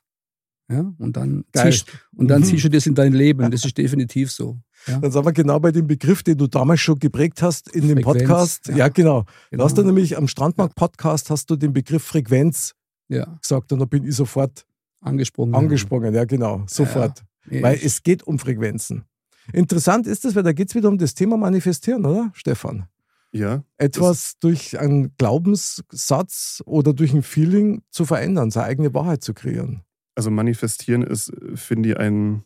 [0.70, 0.94] Ja?
[0.98, 1.72] Und dann, Geil.
[1.72, 2.44] ziehst, und dann Mhm.
[2.46, 3.50] ziehst du das in dein Leben.
[3.50, 4.60] Das ist definitiv so.
[4.86, 5.00] Ja?
[5.00, 8.04] Dann sind wir genau bei dem Begriff, den du damals schon geprägt hast in dem
[8.04, 8.68] Frequenz, Podcast.
[8.68, 8.76] ja.
[8.76, 9.24] Ja, genau.
[9.50, 9.62] Genau.
[9.62, 12.76] Da hast du nämlich am Strandmarkt-Podcast hast du den Begriff Frequenz
[13.08, 14.64] ja, gesagt und da bin ich sofort
[15.00, 15.56] angesprochen.
[15.56, 16.14] angesprungen.
[16.14, 16.62] Ja, genau.
[16.68, 17.24] Sofort.
[17.46, 19.06] Weil es geht um Frequenzen.
[19.52, 22.86] Interessant ist es, weil da geht es wieder um das Thema Manifestieren, oder, Stefan?
[23.34, 29.34] Ja, Etwas durch einen Glaubenssatz oder durch ein Feeling zu verändern, seine eigene Wahrheit zu
[29.34, 29.82] kreieren.
[30.16, 32.44] also manifestieren ist, äh, finde ich, ein,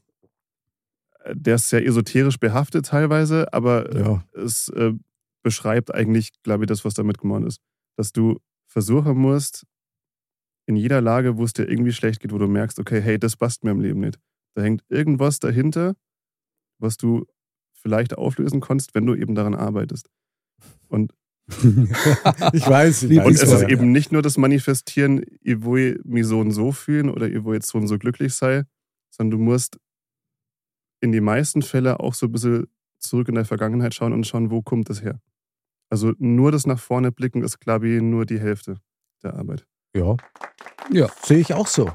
[1.24, 4.24] äh, der ist sehr esoterisch behaftet teilweise, aber äh, Ja.
[4.35, 4.92] es äh,
[5.42, 7.61] beschreibt eigentlich, glaube ich, das, was damit gemeint ist.
[7.96, 9.64] Dass du versuchen musst,
[10.66, 13.37] in jeder Lage, wo es dir irgendwie schlecht geht, wo du merkst, okay, hey, das
[13.37, 14.18] passt mir im Leben nicht.
[14.55, 15.94] Da hängt irgendwas dahinter,
[16.79, 17.27] was du
[17.72, 20.09] vielleicht auflösen kannst, wenn du eben daran arbeitest.
[20.88, 21.12] Und,
[22.53, 23.42] Ich weiß, ich und weiß.
[23.42, 23.68] es ist ja.
[23.68, 27.55] eben nicht nur das Manifestieren, ich will mich so und so fühlen oder ich will
[27.55, 28.64] jetzt so und so glücklich sein,
[29.11, 29.79] sondern du musst
[31.01, 32.66] in die meisten Fälle auch so ein bisschen
[32.98, 35.20] zurück in der Vergangenheit schauen und schauen, wo kommt das her.
[35.90, 38.81] Also nur das nach vorne blicken ist, glaube ich, nur die Hälfte
[39.22, 39.66] der Arbeit.
[39.94, 40.16] Ja,
[40.90, 41.09] ja.
[41.22, 41.90] sehe ich auch so.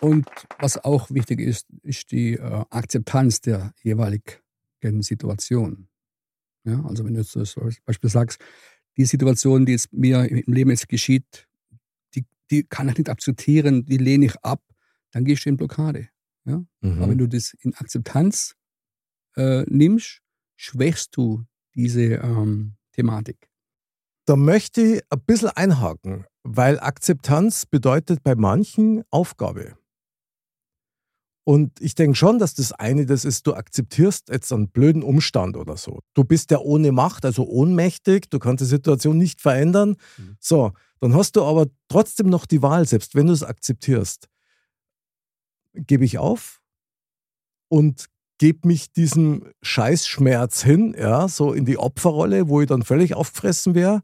[0.00, 0.26] Und
[0.58, 5.88] was auch wichtig ist, ist die äh, Akzeptanz der jeweiligen Situation.
[6.64, 8.40] Ja, also wenn du jetzt so zum Beispiel sagst,
[8.96, 11.48] die Situation, die jetzt mir im Leben jetzt geschieht,
[12.14, 14.62] die, die kann ich nicht akzeptieren, die lehne ich ab,
[15.10, 16.08] dann gehst du in Blockade.
[16.44, 17.18] Aber wenn Mhm.
[17.18, 18.54] du das in Akzeptanz
[19.36, 20.20] äh, nimmst,
[20.56, 21.44] schwächst du
[21.74, 23.48] diese ähm, Thematik.
[24.26, 29.76] Da möchte ich ein bisschen einhaken, weil Akzeptanz bedeutet bei manchen Aufgabe.
[31.44, 35.56] Und ich denke schon, dass das eine das ist, du akzeptierst jetzt einen blöden Umstand
[35.56, 36.00] oder so.
[36.14, 39.96] Du bist ja ohne Macht, also ohnmächtig, du kannst die Situation nicht verändern.
[40.18, 40.36] Mhm.
[40.38, 44.28] So, dann hast du aber trotzdem noch die Wahl, selbst wenn du es akzeptierst.
[45.74, 46.60] Gebe ich auf
[47.68, 48.06] und
[48.38, 53.74] gebe mich diesem Scheißschmerz hin, ja, so in die Opferrolle, wo ich dann völlig aufgefressen
[53.74, 54.02] wäre.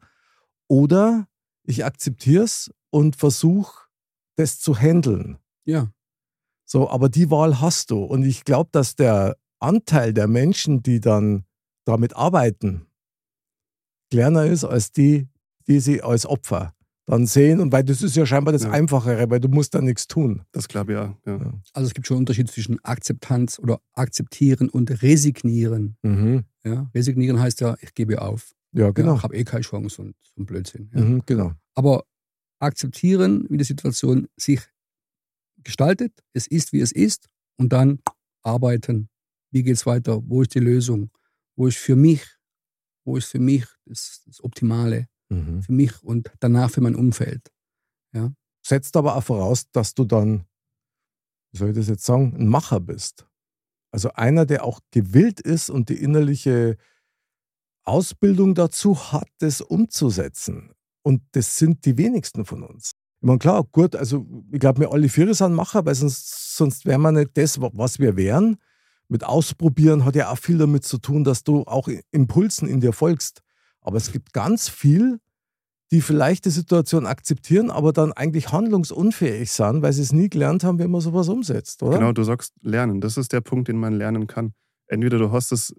[0.67, 1.29] Oder
[1.63, 3.87] ich akzeptiere es und versuche,
[4.37, 5.39] das zu handeln.
[5.65, 5.93] Ja,
[6.71, 8.05] So, aber die Wahl hast du.
[8.05, 11.45] Und ich glaube, dass der Anteil der Menschen, die dann
[11.87, 12.87] damit arbeiten,
[14.11, 15.29] kleiner ist als die,
[15.67, 16.75] die sie als Opfer
[17.07, 17.61] dann sehen.
[17.61, 18.71] Und weil das ist ja scheinbar das Ja.
[18.71, 20.43] Einfachere, weil du musst da nichts tun.
[20.53, 21.17] Das glaube ich ja.
[21.25, 21.53] ja.
[21.73, 25.97] also es gibt schon einen Unterschied zwischen Akzeptanz oder akzeptieren und resignieren.
[26.03, 26.45] Mhm.
[26.65, 28.53] Ja, resignieren heißt ja, ich gebe auf.
[28.73, 29.13] Ja, Genau.
[29.13, 30.91] Ja, ich habe eh keine Chance und so ein Blödsinn.
[30.95, 31.01] Ja.
[31.01, 31.55] Mhm, genau.
[31.75, 32.05] Aber
[32.59, 34.61] akzeptieren, wie die Situation sich
[35.65, 38.01] gestaltet, es ist, wie es ist, und dann
[38.43, 39.09] arbeiten.
[39.51, 40.21] Wie geht es weiter?
[40.25, 41.11] Wo ist die Lösung?
[41.57, 42.25] Wo ist für mich,
[43.05, 45.09] wo ist für mich das, das Optimale?
[45.31, 45.63] Mhm.
[45.63, 47.51] Für mich und danach für mein Umfeld.
[48.67, 50.45] Setzt aber auch voraus, dass du dann,
[51.53, 53.27] wie soll ich das jetzt sagen, ein Macher bist.
[53.91, 56.77] Also einer, der auch gewillt ist und die innerliche
[57.85, 60.73] Ausbildung dazu hat, das umzusetzen.
[61.03, 62.93] Und das sind die wenigsten von uns.
[63.21, 66.87] Ich meine, klar, gut, also ich glaube, wir alle vier sind Macher, weil sonst, sonst
[66.87, 68.59] wären wir nicht das, was wir wären.
[69.09, 72.93] Mit Ausprobieren hat ja auch viel damit zu tun, dass du auch Impulsen in dir
[72.93, 73.43] folgst.
[73.81, 75.19] Aber es gibt ganz viel,
[75.91, 80.63] die vielleicht die Situation akzeptieren, aber dann eigentlich handlungsunfähig sind, weil sie es nie gelernt
[80.63, 81.99] haben, wie man sowas umsetzt, oder?
[81.99, 83.01] Genau, du sagst lernen.
[83.01, 84.53] Das ist der Punkt, den man lernen kann.
[84.87, 85.75] Entweder du hast es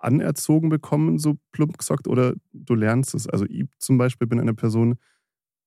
[0.00, 3.26] anerzogen bekommen, so plump gesagt, oder du lernst es.
[3.26, 4.96] Also ich zum Beispiel bin eine Person,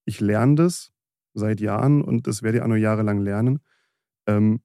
[0.06, 0.92] ich lerne das
[1.34, 3.60] seit Jahren und das werde ich auch noch jahrelang lernen.
[4.28, 4.62] Ähm,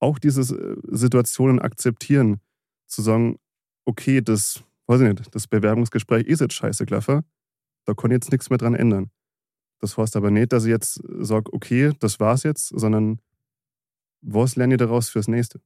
[0.00, 2.40] auch diese äh, Situationen akzeptieren,
[2.86, 3.38] zu sagen,
[3.84, 7.24] okay, das, weiß ich nicht, das Bewerbungsgespräch ist jetzt scheiße, Klaffer,
[7.84, 9.10] da kann ich jetzt nichts mehr dran ändern.
[9.80, 13.20] Das heißt aber nicht, dass ich jetzt sage, okay, das war's jetzt, sondern
[14.20, 15.60] was lerne ich daraus fürs nächste?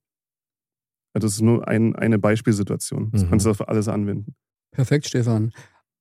[1.12, 3.10] Das ist nur ein, eine Beispielsituation.
[3.10, 3.30] Das Mhm.
[3.30, 4.34] kannst du auf alles anwenden.
[4.70, 5.52] Perfekt, Stefan.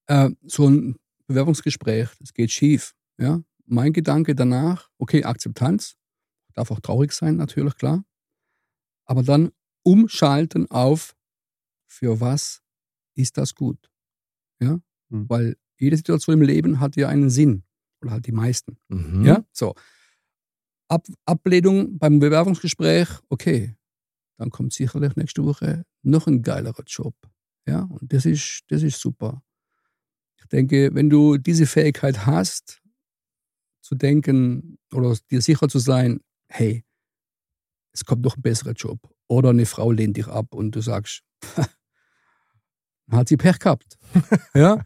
[0.07, 0.95] Äh, so ein
[1.27, 2.93] Bewerbungsgespräch, das geht schief.
[3.17, 3.41] Ja?
[3.65, 5.95] Mein Gedanke danach, okay, Akzeptanz,
[6.53, 8.05] darf auch traurig sein, natürlich, klar.
[9.05, 9.51] Aber dann
[9.83, 11.15] umschalten auf,
[11.87, 12.63] für was
[13.15, 13.91] ist das gut?
[14.59, 14.79] Ja?
[15.09, 15.29] Mhm.
[15.29, 17.63] Weil jede Situation im Leben hat ja einen Sinn.
[18.01, 18.77] Oder halt die meisten.
[18.87, 19.25] Mhm.
[19.25, 19.73] Ja, so.
[20.87, 23.75] Ab, Ablehnung beim Bewerbungsgespräch, okay,
[24.37, 27.15] dann kommt sicherlich nächste Woche noch ein geilerer Job.
[27.67, 29.41] Ja, und das ist, das ist super.
[30.37, 32.83] Ich denke, wenn du diese Fähigkeit hast,
[33.85, 36.19] zu denken oder dir sicher zu sein,
[36.49, 36.83] hey,
[37.93, 38.99] es kommt noch ein besserer Job.
[39.27, 41.21] Oder eine Frau lehnt dich ab und du sagst,
[43.11, 43.97] hat sie Pech gehabt.
[44.55, 44.83] ja?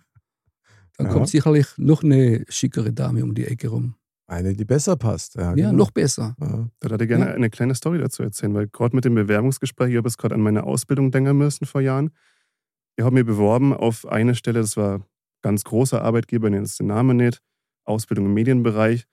[0.97, 1.13] Dann Ja.
[1.13, 3.95] kommt sicherlich noch eine schickere Dame um die Ecke rum.
[4.27, 5.35] Eine, die besser passt.
[5.35, 5.71] Ja, Ja, genau.
[5.71, 6.35] noch besser.
[6.39, 6.69] Ja.
[6.79, 7.33] Da hätte ich gerne Ja.
[7.33, 10.41] eine kleine Story dazu erzählen, weil gerade mit dem Bewerbungsgespräch, ich habe jetzt gerade an
[10.41, 12.11] meine Ausbildung denken müssen vor Jahren.
[12.97, 15.03] Ich habe mich beworben auf eine Stelle, das war ein
[15.41, 17.41] ganz großer Arbeitgeber, ich nenne jetzt den Namen nicht,
[17.89, 19.05] Ausbildung im Medienbereich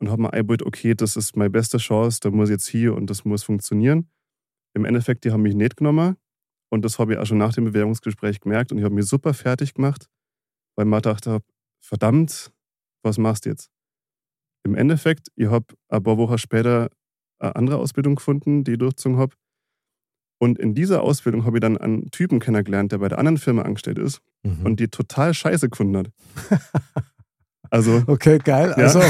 [0.00, 2.94] und habe mir eingebildet, okay, das ist meine beste Chance, da muss ich jetzt hier
[2.94, 4.10] und das muss funktionieren.
[4.74, 6.16] Im Endeffekt, die haben mich nicht genommen
[6.70, 9.34] und das habe ich auch schon nach dem Bewerbungsgespräch gemerkt und ich habe mich super
[9.34, 10.08] fertig gemacht,
[10.76, 11.40] weil man dachte,
[11.80, 12.50] verdammt,
[13.04, 13.70] was machst du jetzt?
[14.66, 16.88] Im Endeffekt, ich habe ein paar Wochen später
[17.38, 19.36] eine andere Ausbildung gefunden, die ich durchgezogen habe.
[20.40, 23.62] Und in dieser Ausbildung habe ich dann einen Typen kennengelernt, der bei der anderen Firma
[23.62, 24.66] angestellt ist Mhm.
[24.66, 26.10] und die total scheiße gefunden hat.
[27.74, 28.72] Also, Okay, geil.
[28.76, 28.84] Ja.
[28.84, 29.02] Also,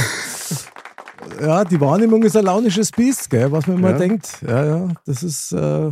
[1.40, 3.98] ja, die Wahrnehmung ist ein launisches Biest, gell, was man immer Ja.
[3.98, 4.38] denkt.
[4.46, 5.90] Ja, ja, das ist äh,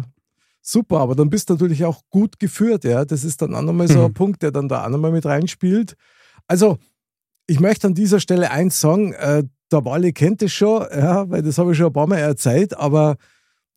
[0.63, 3.05] super, aber dann bist du natürlich auch gut geführt, ja.
[3.05, 4.15] Das ist dann auch nochmal so ein Mhm.
[4.15, 5.97] Punkt, der dann da auch nochmal mit reinspielt.
[6.47, 6.79] Also,
[7.47, 11.43] ich möchte an dieser Stelle eins sagen, äh, der Wally kennt es schon, ja, weil
[11.43, 13.17] das habe ich schon ein paar Mal erzählt, aber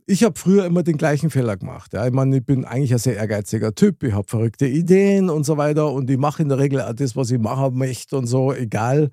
[0.08, 1.94] ich habe früher immer den gleichen Fehler gemacht.
[1.94, 2.06] Ja.
[2.06, 5.58] Ich meine, ich bin eigentlich ein sehr ehrgeiziger Typ, ich habe verrückte Ideen und so
[5.58, 8.54] weiter und ich mache in der Regel auch das, was ich machen möchte und so,
[8.54, 9.10] egal.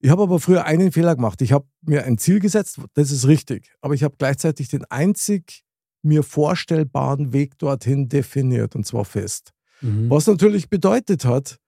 [0.00, 1.40] Ich habe aber früher einen Fehler gemacht.
[1.40, 5.62] Ich habe mir ein Ziel gesetzt, das ist richtig, aber ich habe gleichzeitig den einzig
[6.02, 9.52] mir vorstellbaren Weg dorthin definiert und zwar fest.
[9.80, 10.10] Mhm.
[10.10, 11.58] Was natürlich bedeutet hat,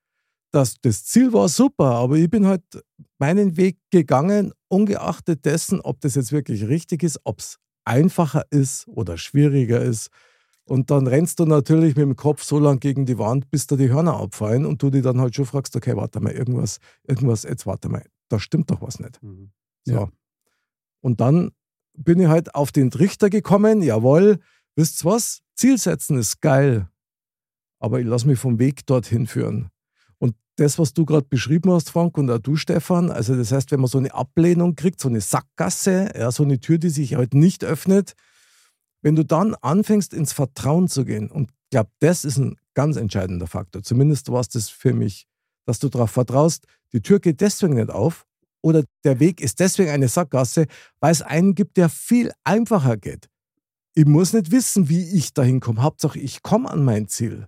[0.50, 2.62] dass das Ziel war super, aber ich bin halt
[3.18, 8.86] meinen Weg gegangen, ungeachtet dessen, ob das jetzt wirklich richtig ist, ob es einfacher ist
[8.88, 10.10] oder schwieriger ist.
[10.64, 13.76] Und dann rennst du natürlich mit dem Kopf so lang gegen die Wand, bis da
[13.76, 17.44] die Hörner abfallen und du dich dann halt schon fragst, okay, warte mal, irgendwas, irgendwas,
[17.44, 19.22] jetzt warte mal, da stimmt doch was nicht.
[19.22, 19.52] Mhm.
[19.84, 19.92] So.
[19.92, 20.08] Ja.
[21.00, 21.52] Und dann
[21.96, 24.40] bin ich halt auf den Trichter gekommen, jawohl,
[24.74, 25.42] wisst ihr was?
[25.54, 26.90] Ziel setzen ist geil,
[27.78, 29.70] aber ich lasse mich vom Weg dorthin führen.
[30.18, 33.70] Und das, was du gerade beschrieben hast, Frank, und auch du, Stefan, also das heißt,
[33.72, 37.14] wenn man so eine Ablehnung kriegt, so eine Sackgasse, ja, so eine Tür, die sich
[37.14, 38.14] halt nicht öffnet,
[39.02, 42.96] wenn du dann anfängst, ins Vertrauen zu gehen, und ich glaube, das ist ein ganz
[42.96, 45.26] entscheidender Faktor, zumindest war es das für mich,
[45.66, 48.26] dass du darauf vertraust, die Tür geht deswegen nicht auf
[48.62, 50.66] oder der Weg ist deswegen eine Sackgasse,
[51.00, 53.28] weil es einen gibt, der viel einfacher geht.
[53.94, 55.82] Ich muss nicht wissen, wie ich dahin komme.
[55.82, 57.46] Hauptsache, ich komme an mein Ziel.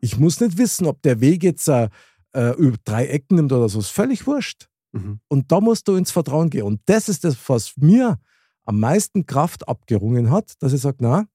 [0.00, 1.88] Ich muss nicht wissen, ob der Weg jetzt äh,
[2.32, 3.78] äh, über drei Ecken nimmt oder so.
[3.78, 4.68] Ist völlig wurscht.
[4.92, 5.20] Mhm.
[5.28, 6.64] Und da musst du ins Vertrauen gehen.
[6.64, 8.18] Und das ist das, was mir
[8.64, 11.26] am meisten Kraft abgerungen hat, dass ich sage, na,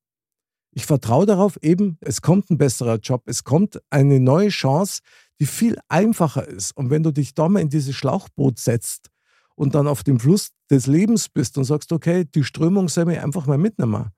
[0.71, 5.01] ich vertraue darauf eben, es kommt ein besserer Job, es kommt eine neue Chance,
[5.39, 6.75] die viel einfacher ist.
[6.75, 9.09] Und wenn du dich da mal in dieses Schlauchboot setzt
[9.55, 13.19] und dann auf dem Fluss des Lebens bist und sagst, okay, die Strömung soll mich
[13.19, 14.11] einfach mal mitnehmen.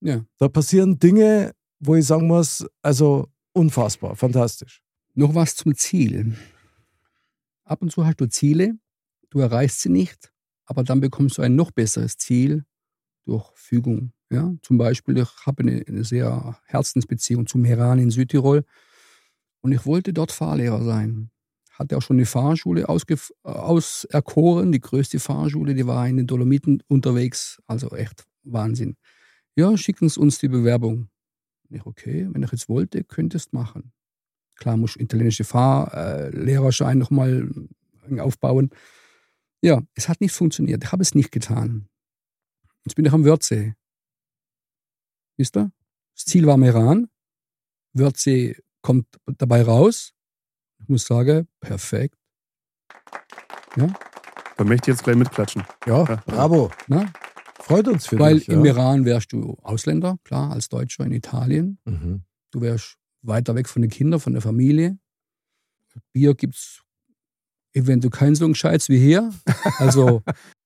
[0.00, 0.24] Ja.
[0.38, 4.82] Da passieren Dinge, wo ich sagen muss, also unfassbar, fantastisch.
[5.14, 6.36] Noch was zum Ziel.
[7.64, 8.74] Ab und zu hast du Ziele,
[9.30, 10.32] du erreichst sie nicht,
[10.64, 12.64] aber dann bekommst du ein noch besseres Ziel
[13.24, 14.12] durch Fügung.
[14.30, 14.54] Ja?
[14.62, 18.64] Zum Beispiel, ich habe eine, eine sehr Herzensbeziehung zum Meran in Südtirol
[19.60, 21.30] und ich wollte dort Fahrlehrer sein.
[21.72, 27.62] Hatte auch schon eine Fahrschule auserkoren, die größte Fahrschule, die war in den Dolomiten unterwegs,
[27.66, 28.96] also echt Wahnsinn.
[29.56, 31.08] Ja, schicken Sie uns die Bewerbung.
[31.74, 33.92] Ich, okay, wenn ich jetzt wollte, könntest machen.
[34.56, 37.50] Klar, muss ich italienische Fahrlehrerschein nochmal
[38.18, 38.70] aufbauen.
[39.62, 40.84] Ja, es hat nicht funktioniert.
[40.84, 41.88] Ich habe es nicht getan.
[42.84, 43.74] Jetzt bin ich am Wörthsee.
[45.36, 45.70] Wisst ihr?
[46.14, 47.08] Das Ziel war Meran.
[47.94, 50.12] Wörthsee kommt dabei raus.
[50.80, 52.16] Ich muss sagen, perfekt.
[53.76, 55.62] Da möchte ich jetzt gleich mitklatschen.
[55.86, 56.16] Ja, Ja.
[56.26, 56.70] bravo.
[56.88, 57.10] Na?
[57.72, 58.48] Freut uns für Weil dich.
[58.48, 58.72] im ja.
[58.72, 61.78] Iran wärst du Ausländer, klar, als Deutscher in Italien.
[61.84, 62.22] Mhm.
[62.50, 64.98] Du wärst weiter weg von den Kindern, von der Familie.
[66.12, 66.82] Bier gibt's
[67.72, 69.32] eventuell kein so ein Scheiß wie hier.
[69.78, 70.22] Also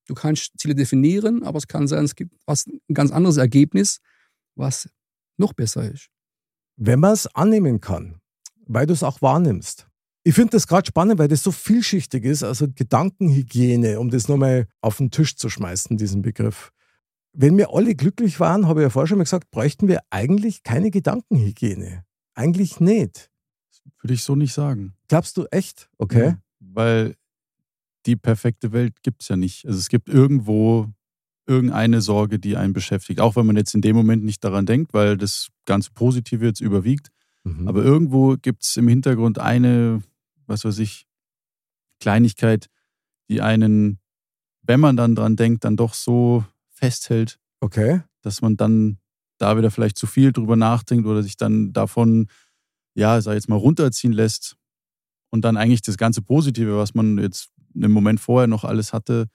[0.07, 4.01] du kannst Ziele definieren, aber es kann sein, es gibt was, ein ganz anderes Ergebnis,
[4.57, 4.89] was
[5.37, 6.09] noch besser ist.
[6.77, 8.21] Wenn man es annehmen kann,
[8.67, 9.87] weil du es auch wahrnimmst.
[10.25, 12.43] Ich finde das gerade spannend, weil das so vielschichtig ist.
[12.43, 16.73] Also Gedankenhygiene, um das nochmal auf den Tisch zu schmeißen, diesen Begriff.
[17.39, 20.63] Wenn wir alle glücklich waren, habe ich ja vorher schon mal gesagt, bräuchten wir eigentlich
[20.63, 22.05] keine Gedankenhygiene.
[22.35, 23.31] Eigentlich nicht.
[24.01, 24.95] Würde ich so nicht sagen.
[25.09, 25.91] Glaubst du echt?
[25.99, 26.29] Okay.
[26.29, 27.15] Ja, weil
[28.07, 29.67] die perfekte Welt gibt es ja nicht.
[29.67, 30.89] Also es gibt irgendwo
[31.47, 33.21] irgendeine Sorge, die einen beschäftigt.
[33.21, 36.61] Auch wenn man jetzt in dem Moment nicht daran denkt, weil das ganze Positive jetzt
[36.61, 37.09] überwiegt.
[37.45, 37.69] Mhm.
[37.69, 40.03] Aber irgendwo gibt es im Hintergrund eine,
[40.47, 41.07] was weiß ich,
[42.01, 42.69] Kleinigkeit,
[43.29, 43.99] die einen,
[44.63, 46.45] wenn man dann dran denkt, dann doch so
[46.77, 48.03] festhält, okay.
[48.23, 48.99] dass man dann
[49.39, 52.29] da wieder vielleicht zu viel drüber nachdenkt oder sich dann davon,
[52.95, 54.57] ja, sag ich jetzt mal, runterziehen lässt
[55.31, 59.27] und dann eigentlich das ganze Positive, was man jetzt im Moment vorher noch alles hatte,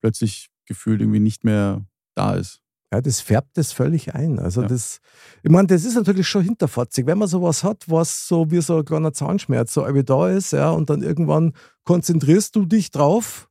[0.00, 2.60] plötzlich gefühlt irgendwie nicht mehr da ist.
[2.92, 4.38] Ja, das färbt das völlig ein.
[4.38, 4.68] Also Ja.
[4.68, 5.00] das,
[5.42, 7.06] ich meine, das ist natürlich schon hinterfotzig.
[7.06, 10.52] Wenn man sowas hat, was so wie so ein kleiner Zahnschmerz so irgendwie da ist,
[10.52, 11.52] ja, und dann irgendwann
[11.84, 13.48] konzentrierst du dich drauf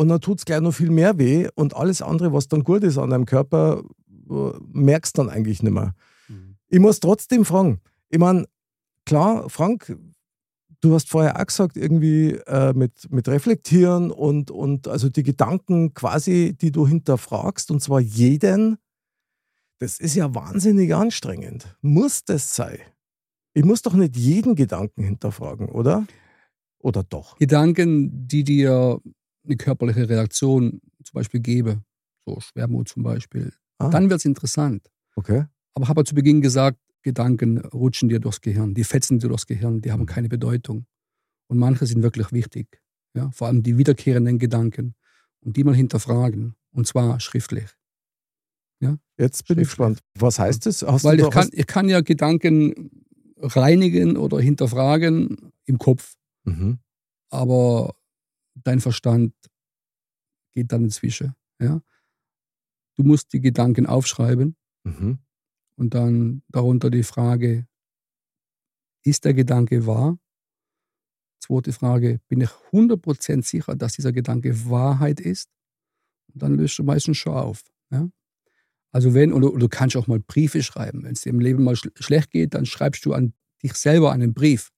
[0.00, 2.82] und dann tut es gleich noch viel mehr weh und alles andere, was dann gut
[2.84, 3.82] ist an deinem Körper,
[4.30, 5.94] äh, merkst dann eigentlich nicht mehr.
[6.68, 8.46] Ich muss trotzdem fragen, ich meine,
[9.04, 9.94] klar, Frank,
[10.80, 15.92] du hast vorher auch gesagt, irgendwie äh, mit, mit Reflektieren und, und also die Gedanken
[15.92, 18.78] quasi, die du hinterfragst, und zwar jeden,
[19.80, 21.76] das ist ja wahnsinnig anstrengend.
[21.82, 22.78] Muss das sein?
[23.52, 26.06] Ich muss doch nicht jeden Gedanken hinterfragen, oder?
[26.78, 27.36] Oder doch?
[27.36, 29.02] Gedanken, die dir
[29.44, 31.84] eine körperliche Reaktion zum Beispiel geben,
[32.24, 34.90] so Schwermut zum Beispiel, Ah, dann wird es interessant.
[35.16, 35.46] okay.
[35.74, 39.46] Aber habe ja zu Beginn gesagt, Gedanken rutschen dir durchs Gehirn, die fetzen dir durchs
[39.46, 40.06] Gehirn, die haben Mhm.
[40.06, 40.86] keine Bedeutung.
[41.48, 42.82] Und manche sind wirklich wichtig.
[43.14, 43.30] Ja?
[43.30, 44.94] Vor allem die wiederkehrenden Gedanken
[45.40, 46.54] und die mal hinterfragen.
[46.72, 47.68] Und zwar schriftlich.
[49.18, 50.00] Jetzt bin ich gespannt.
[50.18, 50.80] Was heißt das?
[50.82, 52.90] Hast Weil ich kann, ich kann ja Gedanken
[53.36, 56.78] reinigen oder hinterfragen im Kopf, mhm.
[57.28, 57.94] aber
[58.64, 59.34] dein Verstand
[60.52, 61.34] geht dann dazwischen.
[61.60, 61.80] Ja?
[62.96, 65.18] Du musst die Gedanken aufschreiben Mhm.
[65.76, 67.66] und dann darunter die Frage,
[69.04, 70.18] ist der Gedanke wahr?
[71.42, 75.50] Zweite Frage, bin ich 100% sicher, dass dieser Gedanke Wahrheit ist?
[76.32, 77.62] Und dann löst du meistens schon auf.
[77.90, 78.08] Ja?
[78.92, 81.04] Also wenn, oder, oder du kannst auch mal Briefe schreiben.
[81.04, 84.12] Wenn es dir im Leben mal schl schlecht geht, dann schreibst du an dich selber
[84.12, 84.70] einen Brief.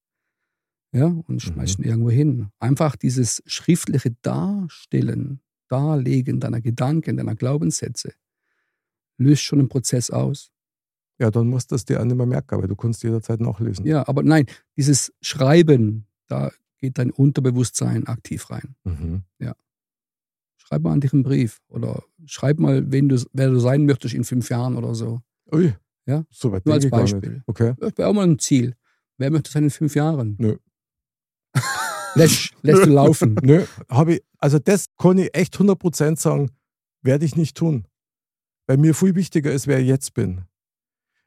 [0.92, 2.48] Ja, und schmeißt ihn irgendwo hin.
[2.58, 8.12] Einfach dieses schriftliche Darstellen, Darlegen deiner Gedanken, deiner Glaubenssätze,
[9.16, 10.50] löst schon einen Prozess aus.
[11.18, 13.86] Ja, dann musst du das dir auch nicht mehr merken, weil du kannst jederzeit nachlesen.
[13.86, 18.74] Ja, aber nein, dieses Schreiben, da geht dein Unterbewusstsein aktiv rein.
[18.84, 19.22] Mhm.
[20.72, 24.14] Schreib mal an dich einen Brief oder schreib mal, wen du, wer du sein möchtest
[24.14, 25.20] in fünf Jahren oder so.
[25.52, 25.74] Ui.
[26.06, 26.24] Ja.
[26.30, 27.42] So weit Nur als Beispiel.
[27.46, 27.74] Okay.
[27.78, 28.74] Das wäre auch mal ein Ziel.
[29.18, 30.36] Wer möchte sein in fünf Jahren?
[30.38, 30.56] Nö.
[32.14, 33.36] Lässt, lässt du laufen.
[33.42, 36.50] Nö, habe ich, also das kann ich echt 100% sagen,
[37.02, 37.86] werde ich nicht tun.
[38.66, 40.42] Weil mir viel wichtiger ist, wer ich jetzt bin.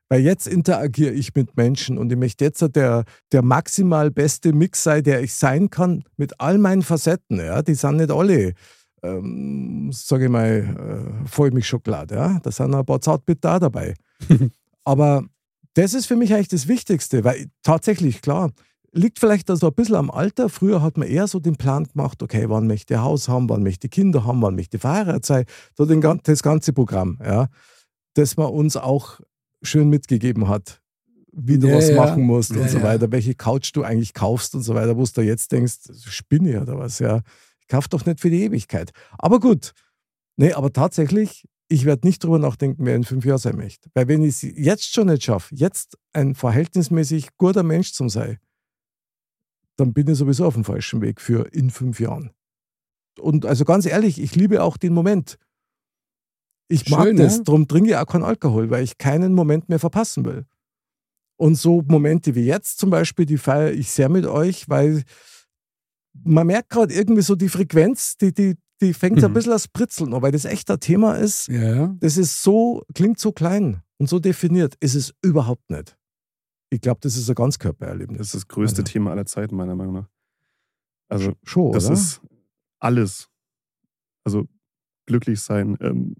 [0.08, 4.84] Weil jetzt interagiere ich mit Menschen und ich möchte jetzt der, der maximal beste Mix
[4.84, 7.40] sein, der ich sein kann, mit all meinen Facetten.
[7.40, 7.64] Ja?
[7.64, 8.54] Die sind nicht alle,
[9.02, 12.16] ähm, sage ich mal, äh, Vollmilchschokolade.
[12.16, 12.40] Ja?
[12.44, 13.96] Da sind ein paar Zartbitter dabei.
[14.84, 15.26] Aber
[15.74, 18.52] das ist für mich eigentlich das Wichtigste, weil tatsächlich, klar,
[18.96, 20.50] liegt vielleicht also ein bisschen am Alter.
[20.50, 23.62] Früher hat man eher so den Plan gemacht, okay, wann möchte ich Haus haben, wann
[23.62, 25.46] möchte ich Kinder haben, wann möchte ich verheiratet sein.
[25.78, 27.50] So den, das ganze Programm, ja,
[28.14, 29.20] das man uns auch
[29.62, 30.82] schön mitgegeben hat,
[31.34, 31.98] wie du Ja, was ja.
[31.98, 35.04] machen musst Ja, und so weiter, welche Couch du eigentlich kaufst und so weiter, wo
[35.04, 35.76] du jetzt denkst,
[36.06, 37.22] spinne ich oder was, ja.
[37.60, 38.92] Ich kauf doch nicht für die Ewigkeit.
[39.18, 39.74] Aber gut,
[40.38, 43.90] nee, aber tatsächlich, ich werde nicht drüber nachdenken, wer in fünf Jahren sein möchte.
[43.94, 48.38] Weil wenn ich es jetzt schon nicht schaffe, jetzt ein verhältnismäßig guter Mensch zu sein,
[49.78, 52.32] dann bin ich sowieso auf dem falschen Weg für in fünf Jahren.
[53.20, 55.38] Und also ganz ehrlich, ich liebe auch den Moment.
[56.68, 57.44] Ich mag Schön, das, ja.
[57.44, 60.46] darum trinke ich auch keinen Alkohol, weil ich keinen Moment mehr verpassen will.
[61.38, 65.04] Und so Momente wie jetzt zum Beispiel, die feiere ich sehr mit euch, weil
[66.24, 69.36] man merkt gerade irgendwie so die Frequenz, die, die, die fängt so ein Mhm.
[69.36, 71.48] bisschen als Britzeln an, weil das echt ein Thema ist.
[71.50, 71.94] Ja.
[72.00, 75.98] Das ist so, klingt so klein und so definiert, ist es überhaupt nicht.
[76.70, 78.18] Ich glaube, das ist ein Ganzkörpererlebnis.
[78.18, 78.92] Das ist das größte Also.
[78.92, 80.10] Thema aller Zeiten, meiner Meinung nach.
[81.08, 81.94] Also, Schon, das oder?
[81.94, 82.22] ist
[82.80, 83.30] alles.
[84.24, 84.48] Also,
[85.06, 86.16] glücklich sein, ähm,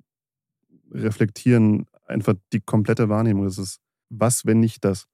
[0.92, 3.46] reflektieren, einfach die komplette Wahrnehmung.
[3.46, 3.80] Das ist,
[4.10, 5.08] was, wenn nicht das?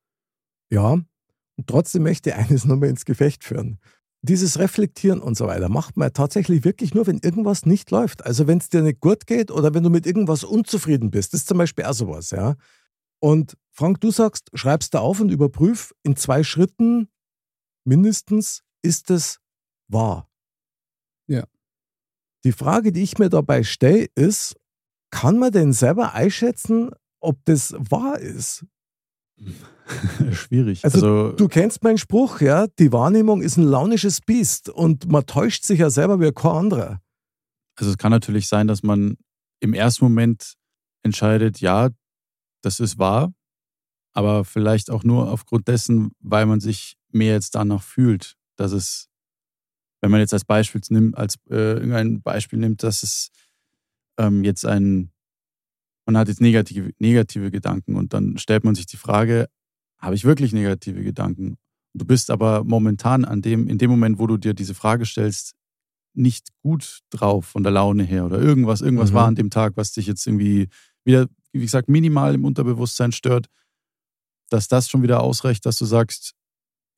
[0.69, 0.91] Ja,
[1.61, 3.79] und trotzdem möchte ich eines nochmal ins Gefecht führen.
[4.23, 8.25] Dieses Reflektieren und so weiter macht man tatsächlich wirklich nur, wenn irgendwas nicht läuft.
[8.25, 11.33] Also wenn es dir nicht gut geht oder wenn du mit irgendwas unzufrieden bist.
[11.33, 12.55] Das ist zum Beispiel auch sowas, ja.
[13.21, 17.07] Und Frank, du sagst, schreibst da auf und überprüf in zwei Schritten
[17.85, 19.39] mindestens, ist es
[19.87, 20.29] wahr?
[21.27, 21.45] Ja.
[22.43, 24.55] Die Frage, die ich mir dabei stelle, ist,
[25.11, 28.65] kann man denn selber einschätzen, ob das wahr ist?
[30.31, 30.83] Schwierig.
[30.83, 35.25] Also, Also, Du kennst meinen Spruch, ja, die Wahrnehmung ist ein launisches Biest und man
[35.25, 37.01] täuscht sich ja selber wie kein anderer.
[37.75, 39.17] also es kann natürlich sein, dass man
[39.59, 40.55] im ersten Moment
[41.03, 41.89] entscheidet, ja,
[42.61, 43.33] das ist wahr,
[44.13, 49.09] aber vielleicht auch nur aufgrund dessen, weil man sich mehr jetzt danach fühlt, dass es,
[50.01, 53.31] wenn man jetzt als Beispiel nimmt, als äh, irgendein Beispiel nimmt, dass es
[54.17, 55.11] ähm, jetzt ein,
[56.05, 59.47] man hat jetzt negative, negative Gedanken und dann stellt man sich die Frage,
[59.97, 61.57] habe ich wirklich negative Gedanken?
[61.93, 65.53] Du bist aber momentan an dem, in dem Moment, wo du dir diese Frage stellst,
[66.13, 69.15] nicht gut drauf von der Laune her oder irgendwas, irgendwas Mhm.
[69.15, 70.67] war an dem Tag, was dich jetzt irgendwie
[71.03, 73.47] wieder, wie gesagt, minimal im Unterbewusstsein stört,
[74.49, 76.33] dass das schon wieder ausreicht, dass du sagst,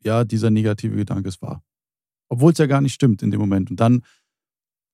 [0.03, 1.63] ja, dieser negative Gedanke ist wahr.
[2.29, 3.69] Obwohl es ja gar nicht stimmt in dem Moment.
[3.69, 4.03] Und dann,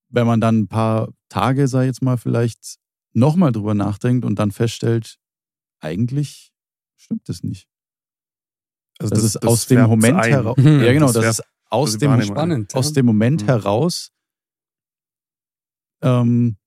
[0.10, 2.78] wenn man dann ein paar Tage, sei jetzt mal, vielleicht
[3.14, 5.18] nochmal drüber nachdenkt und dann feststellt,
[5.80, 6.52] eigentlich
[6.96, 7.68] stimmt es nicht.
[9.00, 10.58] Also Das, ist aus dem Moment heraus.
[10.58, 10.84] Mhm.
[10.84, 12.22] Ja, genau, Das das, ist aus dem.
[12.22, 12.76] Spannend.
[12.76, 12.94] aus ja.
[12.96, 13.46] dem Moment Mhm.
[13.48, 14.12] heraus
[16.02, 16.58] ähm,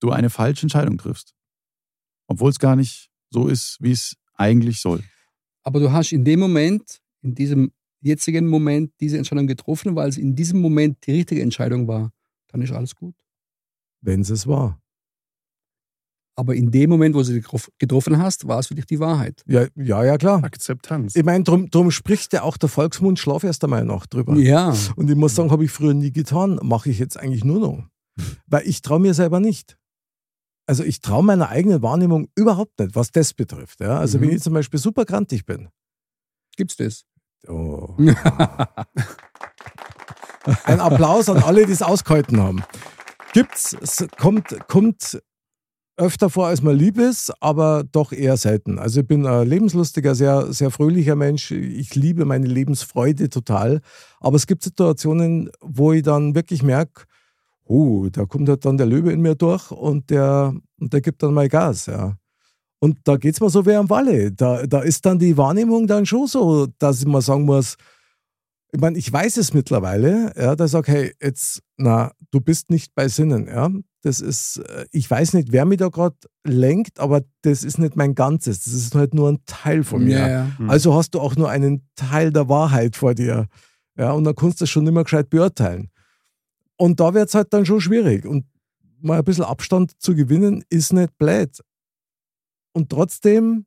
[0.00, 1.35] du eine falsche Entscheidung triffst.
[2.26, 5.02] Obwohl es gar nicht so ist, wie es eigentlich soll.
[5.62, 10.16] Aber du hast in dem Moment, in diesem jetzigen Moment, diese Entscheidung getroffen, weil es
[10.18, 12.12] in diesem Moment die richtige Entscheidung war.
[12.48, 13.14] Dann ist alles gut.
[14.00, 14.80] Wenn es es war.
[16.38, 19.00] Aber in dem Moment, wo du sie getroff- getroffen hast, war es für dich die
[19.00, 19.42] Wahrheit.
[19.46, 20.44] Ja, ja, ja klar.
[20.44, 21.16] Akzeptanz.
[21.16, 24.36] Ich meine, drum, drum spricht ja auch der Volksmund, schlaf erst einmal noch drüber.
[24.36, 24.74] Ja.
[24.96, 27.88] Und ich muss sagen, habe ich früher nie getan, mache ich jetzt eigentlich nur noch.
[28.46, 29.78] Weil ich traue mir selber nicht.
[30.66, 33.80] Also ich traue meiner eigenen Wahrnehmung überhaupt nicht, was das betrifft.
[33.80, 33.98] Ja?
[33.98, 34.22] Also Mhm.
[34.22, 35.68] wenn ich zum Beispiel super grantig bin.
[36.56, 37.04] Gibt's das?
[37.48, 37.94] Oh.
[40.64, 42.62] Ein Applaus an alle, die es ausgehalten haben.
[43.32, 45.20] Gibt's, es kommt, kommt
[45.98, 48.78] öfter vor, als man lieb ist, aber doch eher selten.
[48.78, 51.50] Also ich bin ein lebenslustiger, sehr, sehr fröhlicher Mensch.
[51.50, 53.80] Ich liebe meine Lebensfreude total.
[54.20, 57.04] Aber es gibt Situationen, wo ich dann wirklich merke,
[57.66, 61.22] oh, da kommt halt dann der Löwe in mir durch und der, und der gibt
[61.22, 62.16] dann mal Gas, ja.
[62.78, 64.32] Und da geht's mir so wie am Walle.
[64.32, 67.76] Da, da ist dann die Wahrnehmung dann schon so, dass ich mal sagen muss,
[68.72, 72.94] ich meine, ich weiß es mittlerweile, ja, da sag, hey, jetzt, na, du bist nicht
[72.94, 73.70] bei Sinnen, ja.
[74.02, 77.96] Das ist, äh, ich weiß nicht, wer mich da gerade lenkt, aber das ist nicht
[77.96, 78.64] mein Ganzes.
[78.64, 80.18] Das ist halt nur ein Teil von mir.
[80.18, 80.50] Ja, ja.
[80.58, 80.70] Mhm.
[80.70, 83.46] Also hast du auch nur einen Teil der Wahrheit vor dir.
[83.98, 85.90] Ja, und dann kannst du das schon nicht mehr gescheit beurteilen.
[86.76, 88.26] Und da wird es halt dann schon schwierig.
[88.26, 88.46] Und
[89.00, 91.60] mal ein bisschen Abstand zu gewinnen, ist nicht blöd.
[92.72, 93.66] Und trotzdem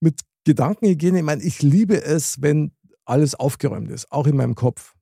[0.00, 2.72] mit Gedankenhygiene, ich meine, ich liebe es, wenn
[3.04, 4.94] alles aufgeräumt ist, auch in meinem Kopf.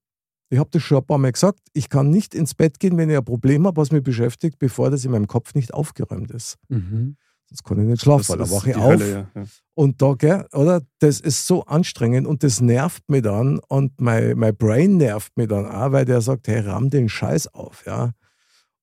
[0.51, 3.11] Ich habe das schon ein paar Mal gesagt, ich kann nicht ins Bett gehen, wenn
[3.11, 6.57] ich ein Problem habe, was mich beschäftigt, bevor das in meinem Kopf nicht aufgeräumt ist.
[6.69, 7.17] Mhm.
[7.47, 8.91] Sonst kann ich nicht schlafen, wache ich die auf.
[8.91, 9.31] Hölle, ja.
[9.35, 9.47] ja.
[9.75, 10.83] Und da, gell, oder?
[10.99, 15.49] Das ist so anstrengend und das nervt mich dann und mein, mein Brain nervt mich
[15.49, 18.13] dann auch, weil der sagt, hey, ramm den Scheiß auf, ja.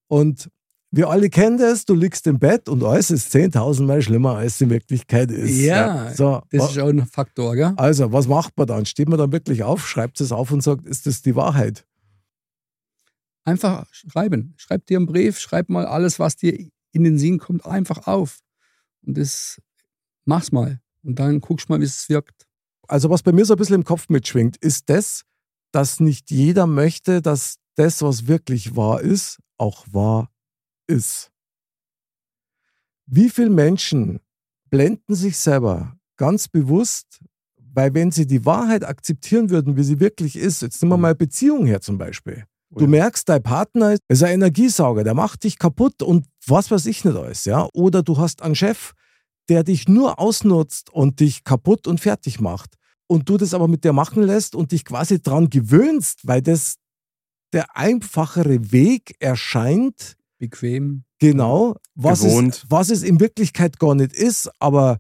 [0.07, 0.49] Und
[0.93, 4.55] wir alle kennen das, du liegst im Bett und alles ist 10.000 Mal schlimmer, als
[4.55, 5.57] es in Wirklichkeit ist.
[5.57, 7.73] Ja, So, Das ist auch ein Faktor, gell?
[7.77, 8.85] also, was macht man dann?
[8.85, 11.85] Steht man dann wirklich auf, schreibt es auf und sagt, ist das die Wahrheit?
[13.45, 14.53] Einfach schreiben.
[14.57, 18.39] Schreib dir einen Brief, schreib mal alles, was dir in den Sinn kommt, einfach auf.
[19.05, 19.61] Und das
[20.25, 20.79] mach's mal.
[21.03, 22.47] Und dann guckst mal, wie es wirkt.
[22.87, 25.23] Also, was bei mir so ein bisschen im Kopf mitschwingt, ist das,
[25.71, 30.29] dass nicht jeder möchte, dass das, was wirklich wahr ist, auch wahr
[30.87, 31.31] ist.
[33.05, 34.19] Wie viele Menschen
[34.69, 37.19] blenden sich selber ganz bewusst,
[37.57, 41.15] weil wenn sie die Wahrheit akzeptieren würden, wie sie wirklich ist, jetzt nehmen wir mal
[41.15, 42.45] Beziehung her zum Beispiel.
[42.73, 46.85] Du merkst, dein Partner ist ist ein Energiesauger, der macht dich kaputt und was weiß
[46.85, 47.67] ich nicht alles, ja.
[47.73, 48.93] Oder du hast einen Chef,
[49.49, 52.75] der dich nur ausnutzt und dich kaputt und fertig macht.
[53.07, 56.75] Und du das aber mit dir machen lässt und dich quasi dran gewöhnst, weil das
[57.51, 61.03] der einfachere Weg erscheint, Bequem.
[61.19, 62.65] genau, was es, Gewohnt.
[62.69, 64.99] was es in Wirklichkeit gar nicht ist, aber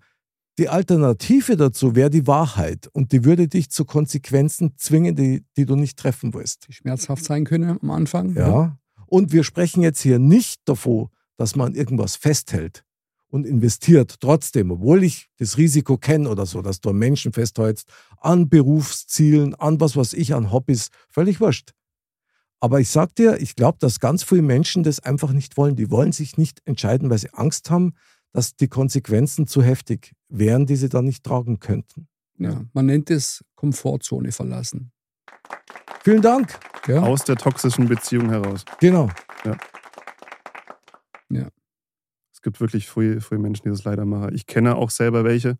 [0.61, 5.65] die Alternative dazu wäre die Wahrheit und die würde dich zu Konsequenzen zwingen, die, die
[5.65, 6.67] du nicht treffen willst.
[6.67, 8.35] Die schmerzhaft sein können am Anfang.
[8.35, 8.77] Ja.
[9.07, 12.83] Und wir sprechen jetzt hier nicht davon, dass man irgendwas festhält
[13.29, 17.87] und investiert trotzdem, obwohl ich das Risiko kenne oder so, dass du an Menschen festhältst,
[18.17, 21.71] an Berufszielen, an was weiß ich, an Hobbys, völlig wurscht.
[22.59, 25.75] Aber ich sag dir, ich glaube, dass ganz viele Menschen das einfach nicht wollen.
[25.75, 27.95] Die wollen sich nicht entscheiden, weil sie Angst haben,
[28.31, 32.07] dass die Konsequenzen zu heftig wären, die sie dann nicht tragen könnten.
[32.37, 34.91] Ja, man nennt es Komfortzone verlassen.
[36.03, 36.59] Vielen Dank.
[36.87, 37.01] Ja?
[37.03, 38.65] Aus der toxischen Beziehung heraus.
[38.79, 39.09] Genau.
[42.41, 44.33] Es gibt wirklich viele, viele Menschen, die das leider machen.
[44.33, 45.59] Ich kenne auch selber welche,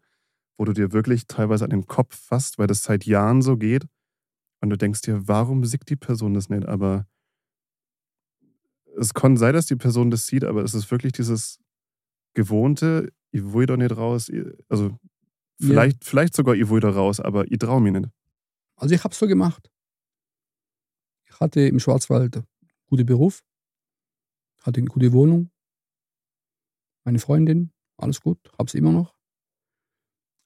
[0.57, 3.86] wo du dir wirklich teilweise an den Kopf fasst, weil das seit Jahren so geht.
[4.61, 6.65] Und du denkst dir, warum sieht die Person das nicht?
[6.65, 7.05] Aber
[8.97, 11.59] es kann sein, dass die Person das sieht, aber es ist wirklich dieses
[12.34, 14.32] gewohnte, ich will doch nicht raus.
[14.69, 14.97] Also
[15.59, 18.09] vielleicht, vielleicht sogar, ich will da raus, aber ich traue mich nicht.
[18.75, 19.69] Also ich habe es so gemacht.
[21.29, 22.45] Ich hatte im Schwarzwald einen
[22.88, 23.41] guten Beruf,
[24.61, 25.51] hatte eine gute Wohnung,
[27.03, 29.15] meine Freundin, alles gut, habe es immer noch.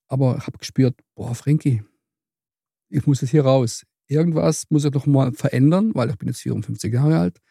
[0.07, 1.83] Aber ich habe gespürt, boah, Frankie,
[2.89, 3.86] ich muss jetzt hier raus.
[4.07, 7.41] Irgendwas muss ich doch mal verändern, weil ich bin jetzt 54 Jahre alt.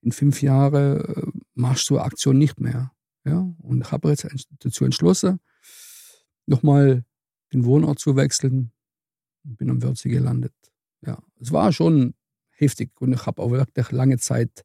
[0.00, 2.92] In fünf Jahren äh, machst du Aktion nicht mehr.
[3.24, 3.46] Ja?
[3.58, 4.26] Und ich habe jetzt
[4.60, 5.40] dazu entschlossen,
[6.46, 7.04] nochmal
[7.52, 8.72] den Wohnort zu wechseln
[9.44, 10.54] und bin am Wörthsee gelandet.
[11.02, 12.14] Ja, es war schon
[12.50, 14.64] heftig und ich habe auch wirklich lange Zeit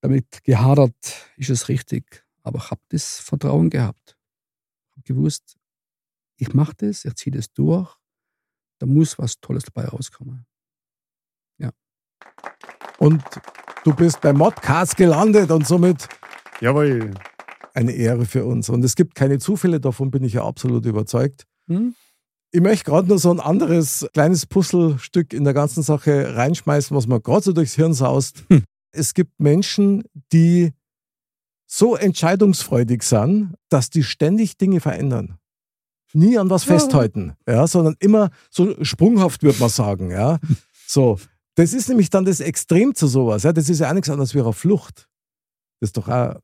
[0.00, 0.96] damit gehadert,
[1.36, 2.24] ist es richtig.
[2.42, 4.16] Aber ich habe das Vertrauen gehabt.
[4.88, 5.56] Ich habe gewusst,
[6.36, 7.94] ich mache das, ich ziehe das durch,
[8.78, 10.46] da muss was Tolles dabei rauskommen.
[12.98, 13.22] Und
[13.84, 16.08] du bist bei Modcast gelandet und somit
[16.60, 17.12] Jawohl.
[17.76, 18.68] Eine Ehre für uns.
[18.68, 21.44] Und es gibt keine Zufälle, davon bin ich ja absolut überzeugt.
[21.68, 21.94] Hm?
[22.52, 27.06] Ich möchte gerade nur so ein anderes kleines Puzzlestück in der ganzen Sache reinschmeißen, was
[27.06, 28.44] mir gerade so durchs Hirn saust.
[28.48, 28.64] Hm.
[28.92, 30.72] Es gibt Menschen, die
[31.66, 35.36] so entscheidungsfreudig sind, dass die ständig Dinge verändern.
[36.12, 36.74] Nie an was Ja.
[36.78, 40.10] festhalten, ja, sondern immer so sprunghaft, würde man sagen.
[40.10, 40.38] Ja.
[40.88, 41.18] So,
[41.56, 43.42] das ist nämlich dann das Extrem zu sowas.
[43.42, 43.52] Ja.
[43.52, 45.08] Das ist ja auch nichts anderes wie eine Flucht.
[45.80, 46.36] Das ist doch auch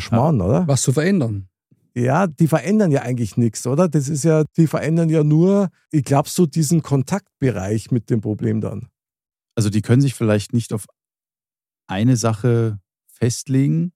[0.00, 0.66] Schmarrn, oder?
[0.66, 1.48] Was zu verändern.
[1.94, 3.88] Ja, die verändern ja eigentlich nichts, oder?
[3.88, 8.60] Das ist ja, die verändern ja nur, ich glaube, so diesen Kontaktbereich mit dem Problem
[8.60, 8.88] dann.
[9.54, 10.86] Also die können sich vielleicht nicht auf
[11.86, 13.92] eine Sache festlegen,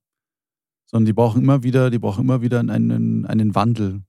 [0.87, 4.03] sondern die brauchen immer wieder, die brauchen immer wieder einen, einen Wandel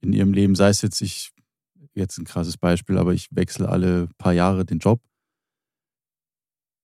[0.00, 0.54] in ihrem Leben.
[0.54, 1.32] Sei es jetzt, ich,
[1.94, 5.00] jetzt ein krasses Beispiel, aber ich wechsle alle paar Jahre den Job.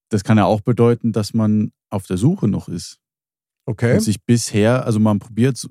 [0.09, 3.01] Das kann ja auch bedeuten, dass man auf der Suche noch ist.
[3.67, 3.95] Okay.
[3.95, 5.67] Und sich bisher, also man probiert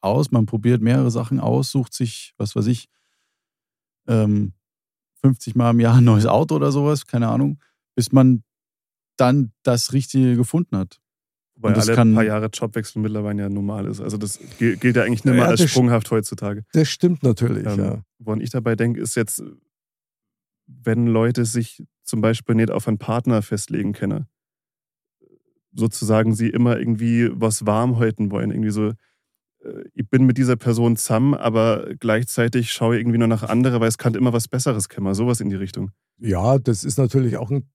[0.00, 2.88] aus, man probiert mehrere Sachen aus, sucht sich, was weiß ich,
[4.06, 4.52] ähm,
[5.22, 7.58] 50 Mal im Jahr ein neues Auto oder sowas, keine Ahnung,
[7.96, 8.44] bis man
[9.16, 11.00] dann das Richtige gefunden hat.
[11.56, 14.00] Wobei das alle kann- paar Jahre Jobwechsel mittlerweile ja normal ist.
[14.00, 16.64] Also das gilt ja eigentlich nicht Ja, mehr als sprunghaft heutzutage.
[16.72, 18.02] Das stimmt natürlich, Ähm, ja.
[18.20, 19.42] Woran ich dabei denke, ist jetzt,
[20.66, 24.26] wenn Leute sich zum Beispiel nicht auf einen Partner festlegen können,
[25.72, 28.50] sozusagen sie immer irgendwie was warm halten wollen.
[28.50, 33.28] Irgendwie so, äh, ich bin mit dieser Person zusammen, aber gleichzeitig schaue ich irgendwie nur
[33.28, 35.14] nach andere, weil es kann immer was Besseres kommen.
[35.14, 35.90] Sowas in die Richtung.
[36.18, 37.68] Ja, das ist natürlich auch ein,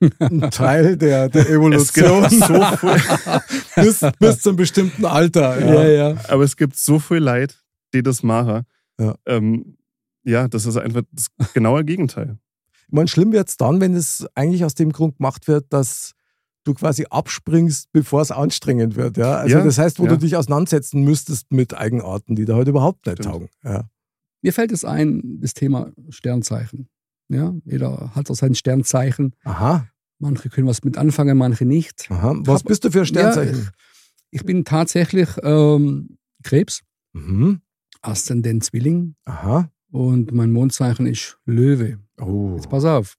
[0.18, 2.54] ein Teil der, der Evolution so
[3.76, 5.60] bis, bis zum bestimmten Alter.
[5.60, 5.88] Ja.
[5.88, 6.16] ja.
[6.28, 7.62] aber es gibt so viel Leid,
[7.92, 8.64] die das machen.
[8.98, 9.14] Ja.
[9.26, 9.76] Ähm,
[10.24, 12.38] ja, das ist einfach das genaue Gegenteil.
[12.86, 16.14] Ich meine, schlimm wird es dann, wenn es eigentlich aus dem Grund gemacht wird, dass
[16.64, 19.16] du quasi abspringst, bevor es anstrengend wird.
[19.16, 19.36] Ja?
[19.36, 20.10] Also Ja, das heißt, wo ja.
[20.10, 23.32] du dich auseinandersetzen müsstest mit Eigenarten, die da heute überhaupt nicht Stimmt.
[23.34, 23.48] taugen.
[23.62, 23.88] Ja.
[24.42, 26.88] Mir fällt es ein, das Thema Sternzeichen.
[27.28, 29.34] Ja, jeder hat so sein Sternzeichen.
[29.44, 29.86] Aha,
[30.18, 32.06] Manche können was mit anfangen, manche nicht.
[32.10, 32.34] aha.
[32.44, 33.70] Was hab- bist du für ein Sternzeichen?
[34.30, 36.80] Ich bin tatsächlich ähm, Krebs,
[37.12, 37.60] Mhm.
[38.02, 39.70] Aszendent Zwilling Aha.
[39.90, 41.98] und mein Mondzeichen ist Löwe.
[42.20, 43.16] Oh, Jetzt pass auf.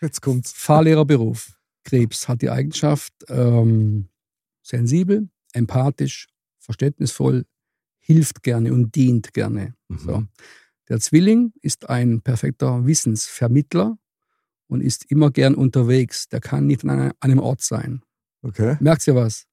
[0.00, 0.52] jetzt kommt's.
[0.52, 1.52] Fahrlehrerberuf.
[1.84, 4.08] Krebs hat die Eigenschaft, ähm,
[4.62, 6.28] sensibel, empathisch,
[6.58, 7.44] verständnisvoll,
[8.00, 9.74] hilft gerne und dient gerne.
[9.88, 9.98] Mhm.
[9.98, 10.24] So.
[10.88, 13.96] Der Zwilling ist ein perfekter Wissensvermittler
[14.68, 16.28] und ist immer gern unterwegs.
[16.28, 18.02] Der kann nicht an einem Ort sein.
[18.42, 18.76] Okay.
[18.80, 19.46] Merkt ihr was?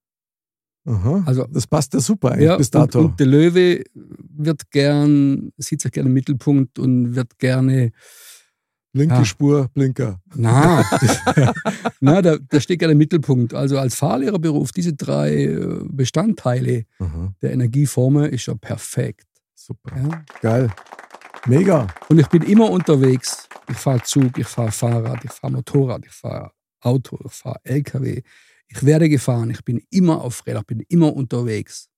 [0.86, 1.24] Aha.
[1.26, 3.00] Also- das passt ja super eigentlich Ja, bis und, dato.
[3.02, 7.92] und der Löwe wird gern, sieht sich gerne im Mittelpunkt und wird gerne,
[8.94, 9.26] Linke Ja.
[9.26, 10.20] Spur, Blinker.
[10.36, 10.84] na,
[12.00, 13.54] na da, da steht gerne im Mittelpunkt.
[13.54, 17.34] Also als Fahrlehrerberuf, diese drei äh, Bestandteile Aha.
[17.42, 19.28] der Energieformen ist ja perfekt.
[19.54, 19.96] Super.
[19.96, 20.26] Ja?
[20.42, 20.70] Geil.
[21.46, 21.88] Mega.
[22.10, 23.48] Und ich bin immer unterwegs.
[23.70, 28.22] Ich fahre Zug, ich fahre Fahrrad, ich fahre Motorrad, ich fahre Auto, ich fahre LKW.
[28.68, 31.90] Ich werde gefahren, ich bin immer auf Rädern, ich bin immer unterwegs.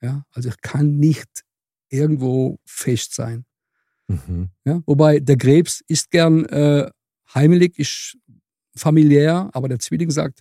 [0.00, 0.24] Ja?
[0.32, 1.44] Also ich kann nicht
[1.90, 3.44] irgendwo fest sein.
[4.08, 4.48] Mhm.
[4.64, 4.82] Ja?
[4.86, 6.90] Wobei der Krebs ist gern äh,
[7.34, 8.16] heimelig, ist
[8.74, 10.40] familiär, aber der Zwilling sagt,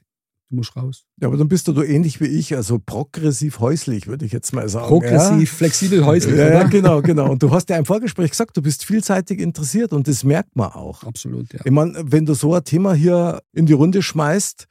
[0.50, 1.06] du musst raus.
[1.22, 4.54] Ja, aber dann bist du da ähnlich wie ich, also progressiv häuslich, würde ich jetzt
[4.54, 4.88] mal sagen.
[4.88, 7.30] Progressiv, flexibel, Ja, häuslich, ja, ja, genau, genau.
[7.32, 10.72] Und du hast ja im Vorgespräch gesagt, du bist vielseitig interessiert und das merkt man
[10.72, 11.04] auch.
[11.04, 11.60] Absolut, ja.
[11.66, 14.68] Ich meine, wenn du so ein Thema hier in die Runde schmeißt,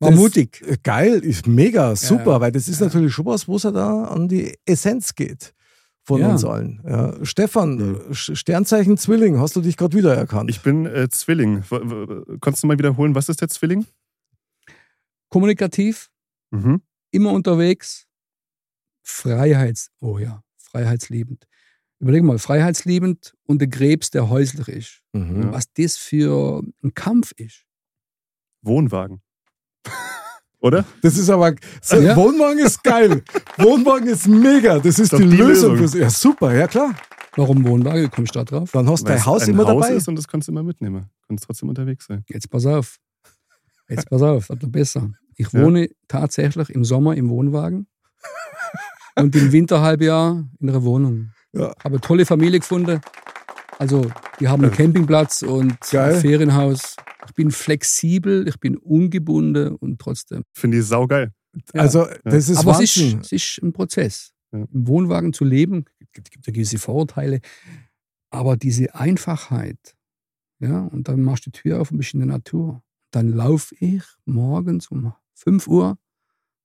[0.00, 0.62] War mutig.
[0.82, 4.28] Geil, ist mega, super, weil das ist natürlich schon was, wo es ja da an
[4.28, 5.54] die Essenz geht
[6.04, 6.28] von Ja.
[6.30, 6.80] uns allen.
[6.86, 7.24] Ja.
[7.24, 10.50] Stefan, Sch- Sternzeichen Zwilling, hast du dich gerade wiedererkannt?
[10.50, 11.62] Ich bin äh, Zwilling.
[12.40, 13.86] Kannst du mal wiederholen, was ist der Zwilling?
[15.30, 16.10] Kommunikativ,
[16.50, 16.82] Mhm.
[17.10, 18.06] immer unterwegs,
[19.06, 21.46] Freiheits, oh ja, freiheitsliebend.
[22.00, 25.02] Überleg mal, freiheitsliebend und der Krebs, der häuslich ist.
[25.12, 25.52] Mhm.
[25.52, 27.64] Was das für ein Kampf ist.
[28.62, 29.20] Wohnwagen.
[30.64, 30.82] Oder?
[31.02, 32.16] Das ist aber, so, Ja.
[32.16, 33.22] Wohnwagen ist geil.
[33.58, 34.78] Wohnwagen ist mega.
[34.78, 35.72] Das ist Doch die, die Lösung.
[35.72, 35.76] Lösung.
[35.76, 36.94] Fürs, ja, super, ja klar.
[37.36, 38.10] Warum Wohnwagen?
[38.10, 38.70] Kommst du da drauf?
[38.72, 39.94] Dann hast du dein Haus ein immer Haus dabei.
[39.96, 41.10] ist und das kannst du immer mitnehmen.
[41.28, 42.24] Kannst trotzdem unterwegs sein.
[42.28, 42.96] Jetzt pass auf.
[43.90, 45.10] Jetzt pass auf, das wird besser.
[45.36, 45.60] Ich Ja.
[45.62, 47.86] wohne tatsächlich im Sommer im Wohnwagen
[49.16, 51.30] und im Winterhalbjahr in einer Wohnung.
[51.52, 51.74] Ja.
[51.84, 53.00] Habe eine tolle Familie gefunden.
[53.78, 54.06] Also,
[54.40, 54.76] die haben einen Ja.
[54.78, 56.14] Campingplatz und Geil.
[56.14, 56.96] ein Ferienhaus.
[57.26, 60.44] Ich bin flexibel, ich bin ungebunden und trotzdem.
[60.52, 61.32] Finde ich saugeil.
[61.72, 61.82] Ja.
[61.82, 63.20] Also, das ist Aber es Wahnsinn.
[63.20, 64.32] ist, es ist ein Prozess.
[64.52, 64.60] Ja.
[64.72, 67.40] Im Wohnwagen zu leben, gibt, gibt ja gewisse Vorurteile,
[68.30, 69.94] aber diese Einfachheit,
[70.60, 72.82] ja, und dann machst du die Tür auf und bist in der Natur.
[73.10, 75.98] Dann laufe ich morgens um 5 Uhr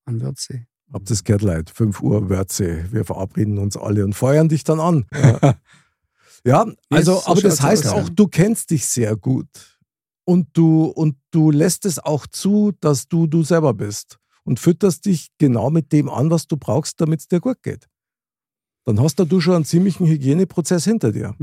[0.05, 0.66] an Wörthsee.
[0.91, 1.74] Hab das gehört, Leute.
[1.74, 2.86] 5 Uhr Wörthsee.
[2.91, 5.05] Wir verabreden uns alle und feuern dich dann an.
[5.14, 5.55] Ja,
[6.45, 9.79] ja also, Yes, so aber das heißt auch, du kennst dich sehr gut.
[10.30, 14.20] Und du, und du lässt es auch zu, dass du du selber bist.
[14.44, 17.88] Und fütterst dich genau mit dem an, was du brauchst, damit es dir gut geht.
[18.86, 21.36] Dann hast du schon einen ziemlichen Hygieneprozess hinter dir.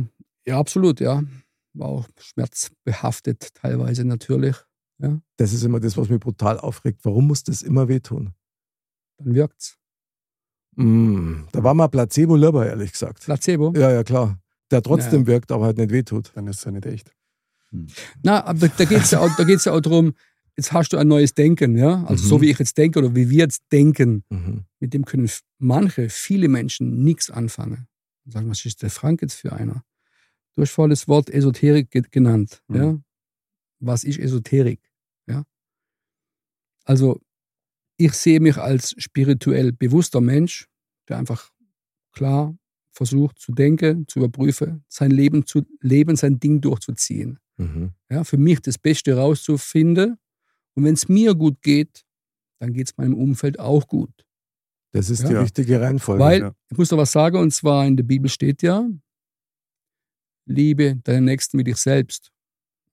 [0.46, 1.24] Ja, absolut, ja.
[1.72, 4.54] War auch schmerzbehaftet teilweise natürlich.
[5.02, 7.00] Ja, Das ist immer das, was mich brutal aufregt.
[7.02, 8.34] Warum muss das immer wehtun?
[9.18, 9.78] dann wirkt's.
[10.76, 13.24] Mm, da war mal Placebo lieber, ehrlich gesagt.
[13.24, 13.72] Placebo.
[13.74, 14.38] Ja, ja, klar.
[14.70, 16.30] Der trotzdem wirkt, aber halt nicht wehtut.
[16.36, 17.16] Dann ist es ja nicht echt.
[18.22, 20.14] Na, aber da, geht es ja, auch- da geht's ja auch darum,
[20.56, 22.04] jetzt hast du ein neues Denken, ja.
[22.04, 22.28] Also Mhm.
[22.28, 24.24] so wie ich jetzt denke oder wie wir jetzt denken.
[24.30, 24.64] Mhm.
[24.78, 27.88] mit dem können manche, viele Menschen nichts anfangen.
[28.24, 29.84] Und sagen, was ist der Frank jetzt für einer?
[30.54, 32.62] Du hast vorhin das Wort Esoterik ge- genannt.
[32.68, 32.76] Mhm.
[32.76, 32.98] Ja?
[33.80, 34.80] Was ist Esoterik?
[35.26, 35.44] Ja?
[36.84, 37.20] Also,
[37.96, 40.66] ich sehe mich als spirituell bewusster Mensch,
[41.08, 41.50] der einfach
[42.12, 42.56] klar
[42.92, 47.38] versucht zu denken, zu überprüfen, sein Leben zu leben, sein Ding durchzuziehen.
[47.56, 47.92] Mhm.
[48.10, 50.18] Ja, für mich das Beste rauszufinden.
[50.74, 52.04] Und wenn es mir gut geht,
[52.60, 54.10] dann geht es meinem Umfeld auch gut.
[54.92, 55.28] Das ist Ja.
[55.28, 56.22] die richtige Reihenfolge.
[56.22, 56.54] Weil, ja.
[56.70, 58.88] ich muss noch was sagen, und zwar in der Bibel steht ja,
[60.46, 62.30] liebe deinen Nächsten wie dich selbst.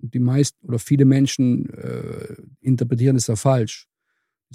[0.02, 3.88] Und die meisten oder viele Menschen äh, interpretieren das ja falsch.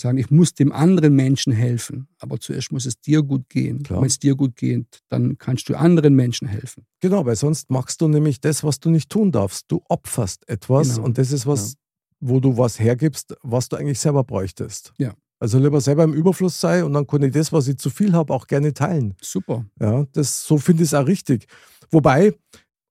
[0.01, 3.83] Sagen, ich muss dem anderen Menschen helfen, aber zuerst muss es dir gut gehen.
[3.89, 6.85] Wenn es dir gut geht, dann kannst du anderen Menschen helfen.
[7.01, 9.65] Genau, weil sonst machst du nämlich das, was du nicht tun darfst.
[9.69, 11.05] Du opferst etwas Genau.
[11.07, 11.75] und das ist was,
[12.21, 14.93] wo du was hergibst, was du eigentlich selber bräuchtest.
[14.99, 15.15] Ja.
[15.41, 18.13] Also lieber selber im Überfluss sei und dann kann ich das, was ich zu viel
[18.13, 19.15] habe, auch gerne teilen.
[19.23, 19.65] Super.
[19.81, 21.47] Ja, das, so finde ich es auch richtig.
[21.93, 22.35] Wobei,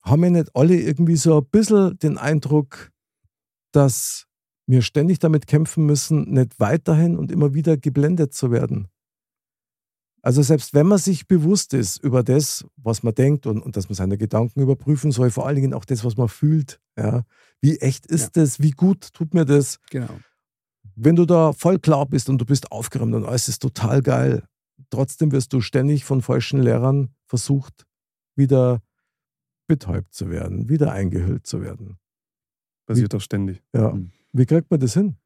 [0.01, 2.91] haben wir nicht alle irgendwie so ein bisschen den Eindruck,
[3.74, 4.26] dass
[4.68, 8.88] wir ständig damit kämpfen müssen, nicht weiterhin und immer wieder geblendet zu werden?
[10.22, 13.88] Also selbst wenn man sich bewusst ist über das, was man denkt und, und dass
[13.88, 16.82] man seine Gedanken überprüfen soll, vor allen Dingen auch das, was man fühlt.
[16.97, 17.24] Ja?
[17.61, 18.59] Wie echt ist das?
[18.59, 19.80] Wie gut tut mir das?
[19.89, 20.20] Genau.
[20.95, 24.43] wenn du da voll klar bist und du bist aufgeräumt und alles ist total geil,
[24.89, 27.86] trotzdem wirst du ständig von falschen Lehrern versucht,
[28.36, 28.82] wieder
[29.68, 31.99] betäubt zu werden, wieder eingehüllt zu werden.
[32.86, 33.61] Passiert doch ständig.
[33.74, 33.93] Ja.
[33.93, 34.11] Mhm.
[34.34, 35.17] Wie kriegt man das hin?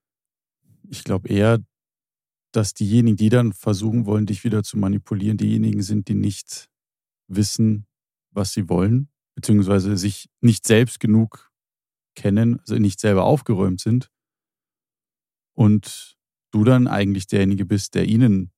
[0.90, 1.60] Ich glaube eher,
[2.52, 6.70] dass diejenigen, die dann versuchen wollen, dich wieder zu manipulieren, diejenigen sind, die nicht
[7.28, 7.88] wissen,
[8.32, 11.52] was sie wollen, beziehungsweise sich nicht selbst genug
[12.16, 14.10] kennen, also nicht selber aufgeräumt sind.
[15.54, 16.18] Und
[16.52, 18.52] du dann eigentlich derjenige bist, der ihnen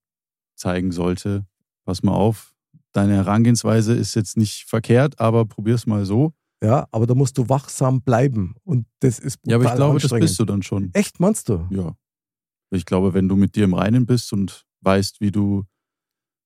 [0.56, 1.46] zeigen sollte,
[1.84, 2.54] pass mal auf,
[2.92, 6.32] deine Herangehensweise ist jetzt nicht verkehrt, aber probier's mal so.
[6.64, 8.54] Ja, aber da musst du wachsam bleiben.
[8.64, 10.90] Und das ist Ja, aber ich glaube, das bist du dann schon.
[10.94, 11.66] Echt, meinst du?
[11.70, 11.94] Ja.
[12.70, 15.64] Ich glaube, wenn du mit dir im Reinen bist und weißt, wie du,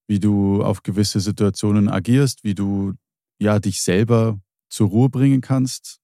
[0.09, 2.95] wie du auf gewisse Situationen agierst, wie du
[3.41, 6.01] ja dich selber zur Ruhe bringen kannst,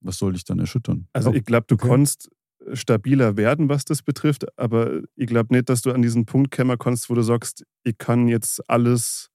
[0.00, 1.08] was soll dich dann erschüttern?
[1.12, 1.88] Also ich glaube, du okay.
[1.88, 2.30] kannst
[2.74, 6.78] stabiler werden, was das betrifft, aber ich glaube nicht, dass du an diesen Punkt kommen
[6.78, 9.30] kannst, wo du sagst, ich kann jetzt alles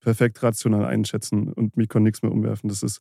[0.00, 2.68] perfekt rational einschätzen und mich kann nichts mehr umwerfen.
[2.68, 3.00] Das ist,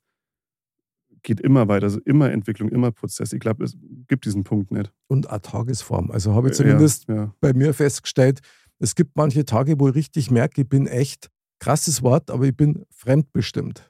[1.23, 3.33] geht immer weiter, also immer Entwicklung, immer Prozess.
[3.33, 3.75] Ich glaube, es
[4.07, 4.91] gibt diesen Punkt nicht.
[5.07, 6.11] Und eine Tagesform.
[6.11, 7.35] Also habe ich zumindest Ja, ja.
[7.39, 8.39] bei mir festgestellt,
[8.79, 12.55] es gibt manche Tage, wo ich richtig merke, ich bin echt, krasses Wort, aber ich
[12.55, 13.89] bin fremdbestimmt.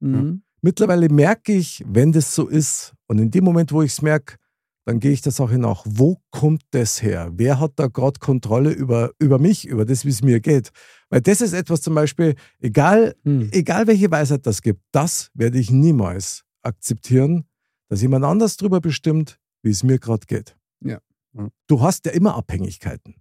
[0.00, 0.42] Mhm.
[0.60, 4.34] Mittlerweile merke ich, wenn das so ist, und in dem Moment, wo ich es merke,
[4.84, 7.30] dann gehe ich der Sache nach, wo kommt das her?
[7.34, 10.70] Wer hat da gerade Kontrolle über, über mich, über das, wie es mir geht?
[11.10, 13.50] Weil das ist etwas zum Beispiel, egal, Hm.
[13.52, 17.46] egal welche Weisheit das gibt, das werde ich niemals akzeptieren,
[17.88, 20.56] dass jemand anders darüber bestimmt, wie es mir gerade geht.
[20.80, 21.00] Ja.
[21.32, 21.50] Mhm.
[21.66, 23.16] Du hast ja immer Abhängigkeiten.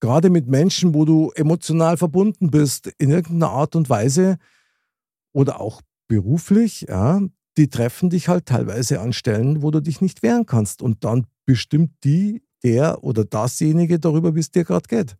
[0.00, 4.36] Gerade mit Menschen, wo du emotional verbunden bist, in irgendeiner Art und Weise
[5.32, 7.20] oder auch beruflich, ja,
[7.56, 10.82] die treffen dich halt teilweise an Stellen, wo du dich nicht wehren kannst.
[10.82, 15.16] Und dann bestimmt die, der oder dasjenige darüber, wie es dir gerade geht.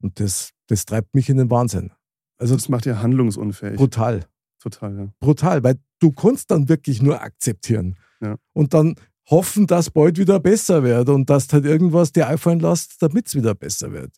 [0.00, 1.92] Und das, das treibt mich in den Wahnsinn.
[2.38, 3.76] Also Das macht ja handlungsunfähig.
[3.76, 4.26] brutal
[4.58, 5.08] Total, ja.
[5.20, 8.36] brutal, weil du kannst dann wirklich nur akzeptieren Ja.
[8.52, 8.94] und dann
[9.30, 13.34] hoffen, dass bald wieder besser wird und dass halt irgendwas dir einfallen lässt, damit es
[13.34, 14.12] wieder besser wird.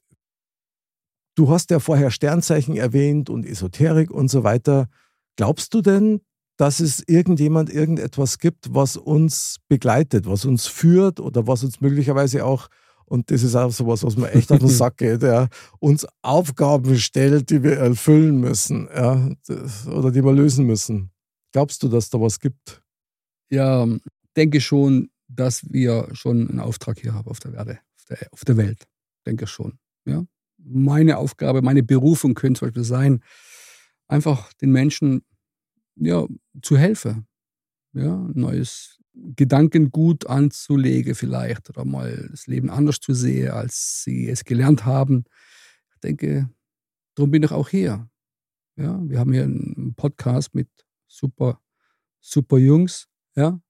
[1.36, 4.88] Du hast ja vorher Sternzeichen erwähnt und Esoterik und so weiter.
[5.36, 6.22] Glaubst du denn,
[6.56, 12.44] dass es irgendjemand irgendetwas gibt, was uns begleitet, was uns führt oder was uns möglicherweise
[12.44, 12.66] auch,
[13.04, 15.46] und das ist auch sowas, was mir echt auf den Sack geht, ja,
[15.78, 19.30] uns Aufgaben stellt, die wir erfüllen müssen ja,
[19.88, 21.10] oder die wir lösen müssen.
[21.52, 22.82] Glaubst du, dass da was gibt?
[23.50, 23.86] Ja,
[24.36, 28.44] denke schon, dass wir schon einen Auftrag hier haben auf der Erde, auf der, auf
[28.44, 28.86] der Welt.
[29.24, 29.78] Denke schon.
[30.04, 30.24] Ja?
[30.58, 33.22] Meine Aufgabe, meine Berufung könnte zum Beispiel sein,
[34.08, 35.22] einfach den Menschen
[35.96, 36.26] ja,
[36.62, 37.26] zu helfen.
[37.92, 44.44] Ja, neues Gedankengut anzulegen vielleicht oder mal das Leben anders zu sehen, als sie es
[44.44, 45.24] gelernt haben.
[45.94, 46.50] Ich denke,
[47.14, 48.10] darum bin ich auch hier.
[48.76, 50.68] Ja, wir haben hier einen Podcast mit
[51.16, 51.60] super,
[52.20, 53.60] super Jungs, ja,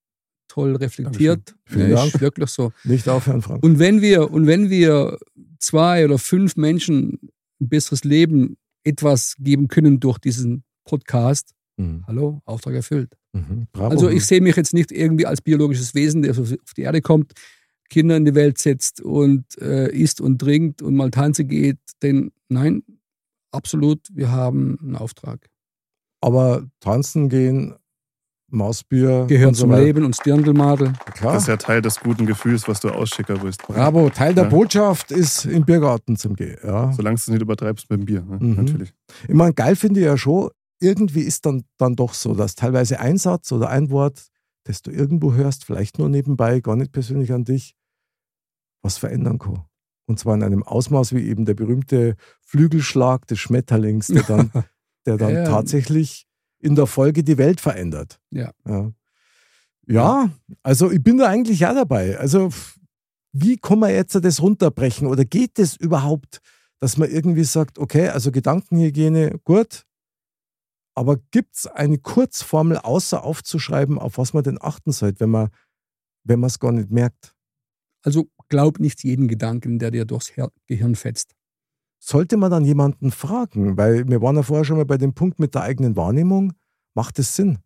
[0.49, 1.55] toll reflektiert.
[1.65, 2.21] Vielen Ja, Dank.
[2.21, 2.73] Wirklich so.
[2.85, 3.63] Nicht aufhören, Frank.
[3.63, 5.19] Und wenn wir, und wenn wir
[5.59, 7.19] zwei oder fünf Menschen
[7.61, 12.05] ein besseres Leben etwas geben können durch diesen Podcast, Mhm.
[12.07, 13.19] hallo, Auftrag erfüllt.
[13.35, 13.67] Mhm.
[13.71, 13.91] Bravo.
[13.91, 17.33] Also ich sehe mich jetzt nicht irgendwie als biologisches Wesen, der auf die Erde kommt,
[17.91, 21.79] Kinder in die Welt setzt und äh, isst und trinkt und mal tanzen geht.
[22.03, 22.83] Denn nein,
[23.51, 25.51] absolut, wir haben einen Auftrag.
[26.27, 27.77] Aber tanzen gehen,
[28.49, 29.85] Mausbier, Gehören und so zum weiter.
[29.85, 30.93] Leben und Stirndlmadel.
[31.15, 31.35] Klar.
[31.35, 33.63] Das ist ja Teil des guten Gefühls, was du ausschicken willst.
[33.67, 34.11] Bravo.
[34.11, 34.51] Teil der Ja.
[34.51, 36.57] Botschaft ist im Biergarten zum Gehen.
[36.65, 36.93] Ja.
[36.93, 38.39] Solange du es nicht übertreibst mit dem Bier, ne?
[38.41, 38.55] Mhm.
[38.57, 38.93] natürlich.
[39.29, 40.51] Ich meine, geil finde ich ja schon,
[40.81, 44.27] irgendwie ist dann, dann doch so, dass teilweise ein Satz oder ein Wort,
[44.65, 47.75] das du irgendwo hörst, vielleicht nur nebenbei, gar nicht persönlich an dich,
[48.83, 49.65] was verändern kann.
[50.09, 54.51] Und zwar in einem Ausmaß wie eben der berühmte Flügelschlag des Schmetterlings, der dann,
[55.07, 55.45] der dann Ja.
[55.45, 56.27] tatsächlich
[56.59, 58.19] in der Folge die Welt verändert.
[58.31, 58.53] Ja.
[58.67, 58.93] ja.
[59.89, 60.31] Ja,
[60.65, 62.19] also ich bin da eigentlich ja dabei.
[62.19, 62.51] Also
[63.33, 66.41] wie kann man jetzt das runterbrechen oder geht es überhaupt,
[66.81, 69.85] dass man irgendwie sagt, okay, also Gedankenhygiene, gut,
[70.97, 75.51] aber gibt es eine Kurzformel, außer aufzuschreiben, auf was man denn achten sollte, wenn man
[76.25, 77.37] wenn man es gar nicht merkt?
[78.03, 80.33] Also glaub nicht jeden Gedanken, der dir durchs
[80.67, 81.36] Gehirn fetzt.
[82.09, 83.77] Sollte man dann jemanden fragen?
[83.77, 86.53] Weil wir waren ja vorher schon mal bei dem Punkt mit der eigenen Wahrnehmung.
[86.95, 87.59] Macht es Sinn?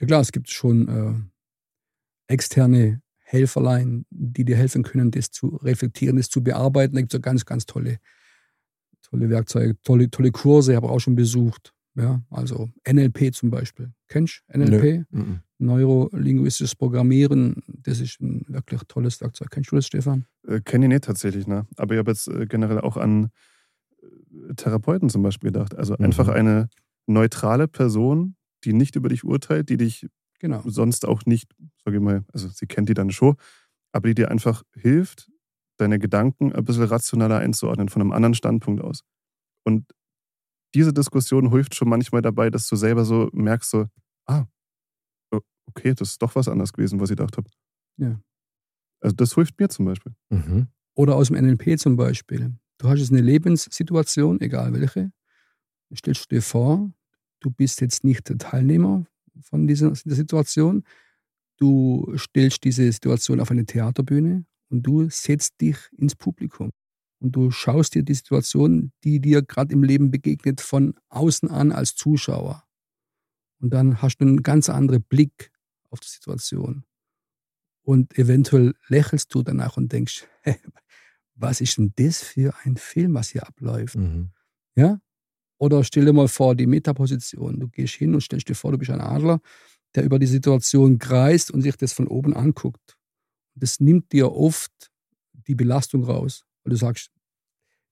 [0.00, 6.16] Ja klar, es gibt schon äh, externe Helferlein, die dir helfen können, das zu reflektieren,
[6.16, 6.94] das zu bearbeiten.
[6.94, 7.98] Da gibt es ja ganz, ganz tolle,
[9.02, 11.74] tolle Werkzeuge, tolle, tolle Kurse, ich habe auch schon besucht.
[11.96, 13.92] Ja, also NLP zum Beispiel.
[14.08, 15.06] Kennst du NLP?
[15.10, 15.40] Mhm.
[15.58, 19.50] Neurolinguistisches Programmieren, das ist ein wirklich tolles Werkzeug.
[19.50, 20.26] Kennst du das, Stefan?
[20.46, 21.66] Äh, Kenne ich nicht tatsächlich, ne?
[21.76, 23.30] Aber ich habe jetzt äh, generell auch an
[24.02, 25.74] äh, Therapeuten zum Beispiel gedacht.
[25.76, 26.04] Also Mhm.
[26.06, 26.68] einfach eine
[27.06, 30.06] neutrale Person, die nicht über dich urteilt, die dich
[30.40, 30.62] Genau.
[30.66, 33.36] sonst auch nicht, sage ich mal, also sie kennt die dann schon,
[33.92, 35.30] aber die dir einfach hilft,
[35.78, 39.00] deine Gedanken ein bisschen rationaler einzuordnen, von einem anderen Standpunkt aus.
[39.64, 39.86] Und
[40.74, 43.86] diese Diskussion hilft schon manchmal dabei, dass du selber so merkst, so,
[44.26, 44.46] ah,
[45.66, 47.48] okay, das ist doch was anderes gewesen, was ich gedacht habe.
[47.96, 48.20] Ja.
[49.00, 50.14] Also das hilft mir zum Beispiel.
[50.30, 50.68] Mhm.
[50.94, 52.54] Oder aus dem NLP zum Beispiel.
[52.78, 55.12] Du hast jetzt eine Lebenssituation, egal welche.
[55.94, 56.90] Stellst du dir vor,
[57.40, 59.06] du bist jetzt nicht der Teilnehmer
[59.42, 60.82] von dieser, dieser Situation.
[61.58, 66.70] Du stellst diese Situation auf eine Theaterbühne und du setzt dich ins Publikum.
[67.20, 71.72] Und du schaust dir die Situation, die dir gerade im Leben begegnet, von außen an
[71.72, 72.64] als Zuschauer.
[73.60, 75.50] Und dann hast du einen ganz anderen Blick
[75.90, 76.84] auf die Situation.
[77.82, 80.56] Und eventuell lächelst du danach und denkst, hey,
[81.34, 83.96] was ist denn das für ein Film, was hier abläuft?
[83.96, 84.30] Mhm.
[84.76, 85.00] Ja?
[85.58, 87.60] Oder stell dir mal vor, die Metaposition.
[87.60, 89.40] Du gehst hin und stellst dir vor, du bist ein Adler,
[89.94, 92.96] der über die Situation kreist und sich das von oben anguckt.
[93.54, 94.90] Das nimmt dir oft
[95.46, 96.44] die Belastung raus.
[96.64, 97.10] Weil du sagst,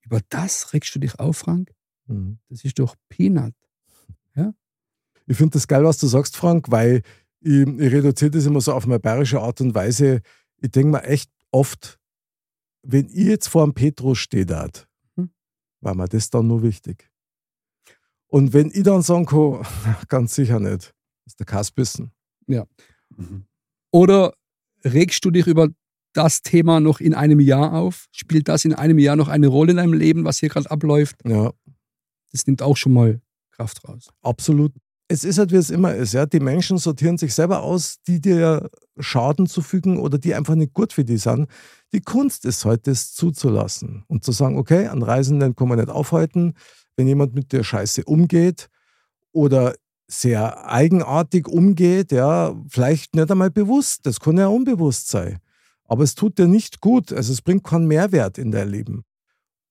[0.02, 1.72] über das regst du dich auf, Frank?
[2.06, 2.38] Mhm.
[2.48, 3.54] Das ist doch Peanut.
[5.26, 7.02] Ich finde das geil, was du sagst, Frank, weil
[7.40, 10.20] ich, ich reduziere das immer so auf eine bayerische Art und Weise.
[10.60, 12.00] Ich denke mir echt oft,
[12.82, 14.44] wenn ich jetzt vor dem Petrus stehe,
[15.14, 15.30] Mhm.
[15.80, 17.08] war mir das dann nur wichtig.
[18.26, 19.62] Und wenn ich dann sagen kann,
[20.08, 20.92] ganz sicher nicht,
[21.24, 22.12] ist der Kaspissen.
[22.46, 23.46] Mhm.
[23.92, 24.34] Oder
[24.84, 25.68] regst du dich über
[26.12, 28.06] das Thema noch in einem Jahr auf?
[28.12, 31.16] Spielt das in einem Jahr noch eine Rolle in deinem Leben, was hier gerade abläuft?
[31.26, 31.52] Ja,
[32.32, 34.08] Das nimmt auch schon mal Kraft raus.
[34.22, 34.72] absolut.
[35.08, 36.14] Es ist halt, wie es immer ist.
[36.14, 36.24] Ja?
[36.24, 40.94] Die Menschen sortieren sich selber aus, die dir Schaden zufügen oder die einfach nicht gut
[40.94, 41.48] für die sind.
[41.92, 45.90] Die Kunst ist halt, das zuzulassen und zu sagen, okay, an Reisenden kann man nicht
[45.90, 46.54] aufhalten.
[46.96, 48.68] Wenn jemand mit dir scheiße umgeht
[49.32, 49.74] oder
[50.08, 55.38] sehr eigenartig umgeht, ja, vielleicht nicht einmal bewusst, das kann ja unbewusst sein.
[55.92, 59.02] Aber es tut dir nicht gut, also es bringt keinen Mehrwert in dein Leben.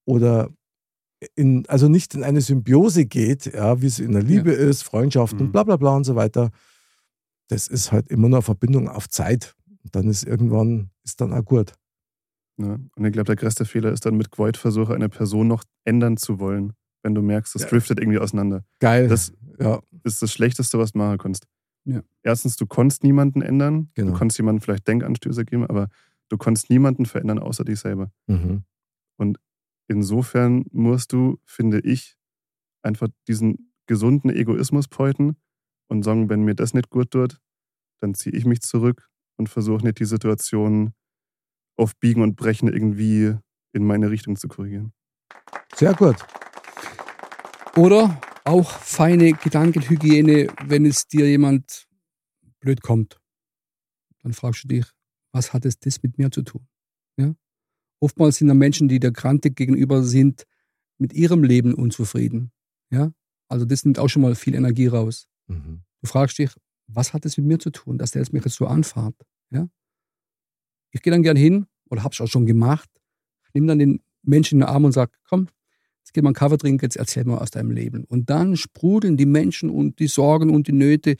[0.05, 0.49] Oder
[1.35, 5.33] in, also nicht in eine Symbiose geht, ja, wie es in der Liebe ist, Freundschaft
[5.33, 5.51] und Mhm.
[5.51, 6.51] bla bla bla und so weiter.
[7.47, 9.55] Das ist halt immer nur eine Verbindung auf Zeit.
[9.83, 11.73] Und dann ist irgendwann, ist dann auch gut.
[12.57, 12.77] Ja.
[12.95, 16.17] Und ich glaube, der größte Fehler ist dann mit Gewalt versuche, eine Person noch ändern
[16.17, 17.69] zu wollen, wenn du merkst, es Ja.
[17.69, 18.63] driftet irgendwie auseinander.
[18.79, 19.07] Geil.
[19.07, 21.47] Das ja, ist das Schlechteste, was du machen kannst.
[21.85, 22.03] Ja.
[22.21, 23.89] Erstens, du konntest niemanden ändern.
[23.95, 24.11] Genau.
[24.11, 25.89] Du konntest jemandem vielleicht Denkanstöße geben, aber
[26.31, 28.11] du konntest niemanden verändern, außer dich selber.
[28.27, 28.63] mhm.
[29.87, 32.15] Insofern musst du, finde ich,
[32.81, 35.35] einfach diesen gesunden Egoismus peuten
[35.89, 37.41] und sagen, wenn mir das nicht gut tut,
[37.99, 40.93] dann ziehe ich mich zurück und versuche nicht die Situation
[41.75, 43.35] auf Biegen und Brechen irgendwie
[43.73, 44.93] in meine Richtung zu korrigieren.
[45.75, 46.15] sehr gut.
[47.75, 51.85] Oder auch feine Gedankenhygiene, wenn es dir jemand
[52.61, 53.19] blöd kommt.
[54.23, 54.85] Dann fragst du dich,
[55.31, 56.67] was hat es das mit mir zu tun?
[57.17, 57.33] Ja?
[57.99, 60.45] Oftmals sind da Menschen, die der Grantik gegenüber sind,
[60.97, 62.51] mit ihrem Leben unzufrieden.
[62.89, 63.11] Ja?
[63.47, 65.27] Also das nimmt auch schon mal viel Energie raus.
[65.47, 65.81] Mhm.
[66.01, 66.51] Du fragst dich,
[66.87, 69.15] was hat es mit mir zu tun, dass der jetzt mich jetzt so anfahrt?
[69.49, 69.67] Ja?
[70.91, 72.89] Ich gehe dann gern hin, oder hab's auch schon gemacht,
[73.53, 75.47] nimm dann den Menschen in den Arm und sag, komm,
[75.99, 78.05] jetzt geh mal einen Kaffee trinken, jetzt erzähl mal aus deinem Leben.
[78.05, 81.15] Und dann sprudeln die Menschen und die Sorgen und die Nöte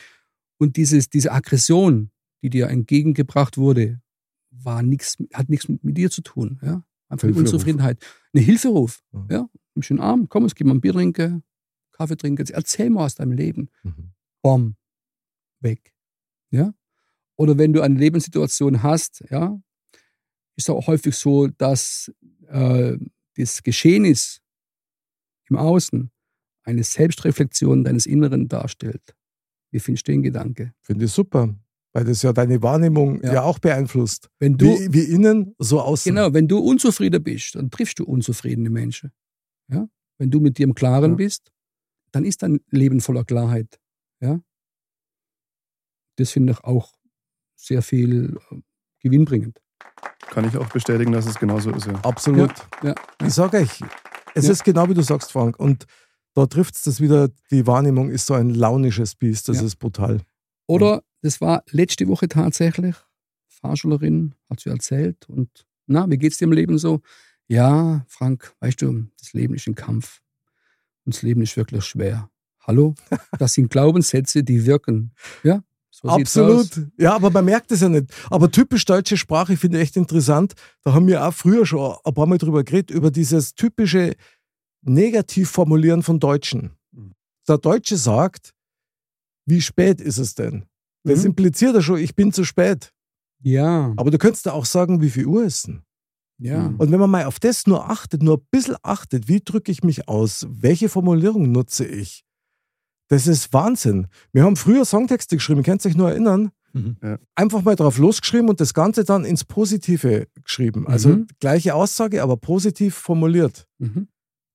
[0.58, 2.12] und dieses, diese Aggression,
[2.42, 4.02] die dir entgegengebracht wurde,
[4.50, 6.60] war nix, hat nichts mit, mit dir zu tun.
[6.62, 6.84] Ja?
[7.08, 7.54] Einfach eine Hilferuf.
[7.54, 8.06] Unzufriedenheit.
[8.34, 9.04] Eine Hilferuf.
[9.12, 9.28] Mhm.
[9.30, 9.50] Ja?
[9.76, 11.44] Nimm schön Arm, komm, jetzt geh mal ein Bier trinken,
[11.92, 13.70] Kaffee trinken, erzähl mal aus deinem Leben.
[13.84, 14.12] Mhm.
[14.42, 14.76] Bom,
[15.60, 15.94] weg.
[16.50, 16.74] Ja?
[17.38, 19.60] Oder wenn du eine Lebenssituation hast, ja,
[20.56, 22.12] ist auch häufig so, dass
[22.48, 22.98] äh,
[23.36, 24.42] das Geschehnis
[25.50, 26.12] im Außen
[26.64, 29.16] eine Selbstreflexion deines Inneren darstellt.
[29.72, 30.74] Wie findest du den Gedanke?
[30.82, 31.58] Finde ich super,
[31.94, 33.42] weil das ja deine Wahrnehmung ja, Ja.
[33.44, 34.30] auch beeinflusst.
[34.40, 36.14] Wenn du, Wie, wie innen, so außen.
[36.14, 39.12] genau, wenn du unzufrieden bist, dann triffst du unzufriedene Menschen.
[39.70, 39.88] Ja?
[40.18, 41.18] Wenn du mit dir im Klaren Ja.
[41.18, 41.52] bist,
[42.12, 43.80] dann ist dein Leben voller Klarheit.
[44.22, 44.40] Ja?
[46.18, 46.94] Das finde ich auch
[47.56, 48.56] sehr viel äh,
[49.00, 49.60] gewinnbringend.
[50.30, 51.94] Kann ich auch bestätigen, dass es genauso ist, ja.
[52.04, 52.52] Absolut.
[52.84, 53.82] Ja, Ich sage euch,
[54.36, 54.52] es Ja.
[54.52, 55.60] ist genau wie du sagst, Frank.
[55.60, 55.86] Und
[56.36, 59.64] da trifft es das wieder, die Wahrnehmung ist so ein launisches Biest, das Ja.
[59.66, 60.22] ist brutal.
[60.68, 62.96] Oder das war letzte Woche tatsächlich,
[63.48, 67.02] Fahrschülerin hat sie erzählt und na, wie geht's dir im Leben so?
[67.48, 70.22] Ja, Frank, weißt du, das Leben ist ein Kampf
[71.06, 72.30] und das Leben ist wirklich schwer.
[72.62, 72.96] Hallo?
[73.40, 75.12] Das sind Glaubenssätze, die wirken.
[75.44, 76.08] Ja, so.
[76.08, 76.70] Absolut.
[76.98, 78.14] Ja, aber man merkt es ja nicht.
[78.30, 80.54] Aber typisch deutsche Sprache finde ich echt interessant.
[80.84, 84.16] Da haben wir auch früher schon ein paar Mal drüber geredet, über dieses typische
[84.84, 86.72] Negativformulieren von Deutschen.
[86.92, 87.14] Mhm.
[87.48, 88.54] Der Deutsche sagt,
[89.46, 90.66] wie spät ist es denn?
[91.04, 91.28] Das Mhm.
[91.28, 92.94] impliziert ja schon, ich bin zu spät.
[93.44, 95.82] Ja, Aber du könntest ja auch sagen, wie viel Uhr ist denn?
[96.38, 96.70] ja.
[96.70, 96.76] Mhm.
[96.78, 99.84] Und wenn man mal auf das nur achtet, nur ein bisschen achtet, wie drücke ich
[99.84, 100.46] mich aus?
[100.50, 102.24] Welche Formulierung nutze ich?
[103.10, 104.08] Das ist Wahnsinn.
[104.32, 106.52] Wir haben früher Songtexte geschrieben, könnt ihr euch nur erinnern?
[106.74, 106.96] Mhm.
[107.36, 110.88] Einfach mal drauf losgeschrieben und das Ganze dann ins Positive geschrieben.
[110.88, 111.28] Also Mhm.
[111.40, 113.68] gleiche Aussage, aber positiv formuliert.
[113.80, 114.08] Mhm.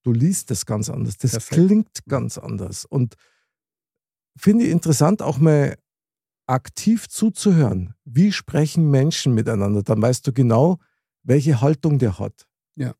[0.04, 1.18] Du liest das ganz anders.
[1.18, 1.66] Das Perfekt.
[1.66, 2.84] klingt ganz anders.
[2.86, 3.16] Und
[4.38, 5.76] finde ich interessant, auch mal
[6.46, 7.94] aktiv zuzuhören.
[8.04, 9.82] Wie sprechen Menschen miteinander?
[9.82, 10.78] Dann weißt du genau,
[11.22, 12.46] welche Haltung der hat.
[12.76, 12.92] Ja.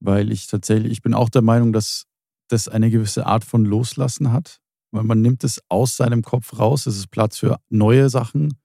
[0.00, 2.06] Weil ich tatsächlich, ich bin auch der Meinung, dass
[2.48, 4.60] das eine gewisse Art von Loslassen hat.
[4.92, 8.58] Weil man nimmt es aus seinem Kopf raus, es ist Platz für neue Sachen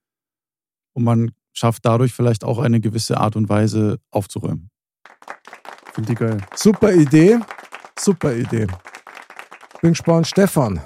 [0.92, 4.70] und man schafft dadurch vielleicht auch eine gewisse Art und Weise aufzuräumen.
[5.92, 6.46] Finde die geil.
[6.54, 7.38] Super Idee,
[7.98, 8.66] super Idee.
[9.80, 10.80] Bin gespannt, Stefan.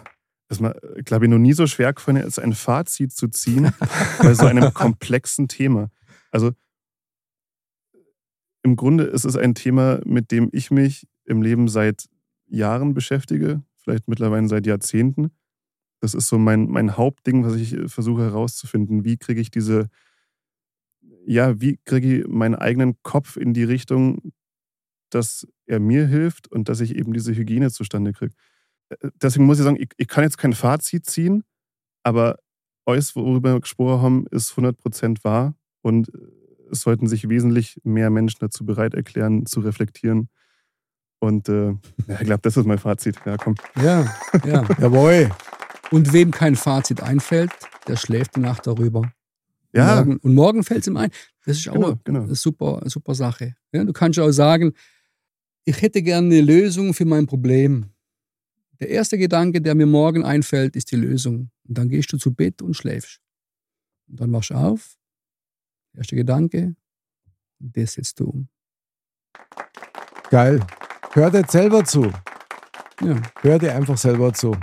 [0.49, 0.75] Das ist mir,
[1.05, 3.73] glaube ich, noch nie so schwer gefallen, als ein Fazit zu ziehen
[4.23, 5.91] bei so einem komplexen Thema.
[6.31, 6.53] Also
[8.63, 12.09] im Grunde ist es ein Thema, mit dem ich mich im Leben seit
[12.47, 15.31] Jahren beschäftige, vielleicht mittlerweile seit Jahrzehnten.
[16.01, 19.05] Das ist so mein, mein Hauptding, was ich versuche herauszufinden.
[19.05, 19.89] Wie kriege ich diese,
[21.27, 24.33] ja, wie kriege ich meinen eigenen Kopf in die Richtung,
[25.11, 28.35] dass er mir hilft und dass ich eben diese Hygiene zustande kriege.
[29.23, 31.45] Deswegen muss ich sagen, ich, ich kann jetzt kein Fazit ziehen,
[32.03, 32.39] aber
[32.87, 36.11] alles, worüber wir gesprochen haben, ist 100% wahr und
[36.71, 40.29] es sollten sich wesentlich mehr Menschen dazu bereit erklären, zu reflektieren.
[41.21, 41.69] Und äh,
[42.09, 43.17] ja, ich glaube, das ist mein Fazit.
[43.25, 43.55] Ja, komm.
[43.77, 44.13] Ja,
[44.45, 44.67] ja.
[44.81, 45.31] Jawohl.
[45.91, 47.53] Und wem kein Fazit einfällt,
[47.87, 49.13] der schläft die Nacht darüber.
[49.73, 51.11] Ja, Morgen, und morgen fällt es ihm ein.
[51.45, 52.23] Das ist auch Genau, genau.
[52.23, 53.55] eine super, super Sache.
[53.73, 54.73] Ja, du kannst auch sagen,
[55.65, 57.87] ich hätte gerne eine Lösung für mein Problem.
[58.81, 61.51] Der erste Gedanke, der mir morgen einfällt, ist die Lösung.
[61.69, 63.21] Und dann gehst du zu Bett und schläfst.
[64.09, 64.97] Und dann wachst du auf.
[65.95, 66.75] Erster Gedanke.
[67.61, 68.49] Und das setzt du um.
[70.31, 70.61] Geil.
[71.13, 72.13] Hör dir selber zu.
[73.03, 73.17] Ja.
[73.41, 74.57] Hör dir einfach selber zu.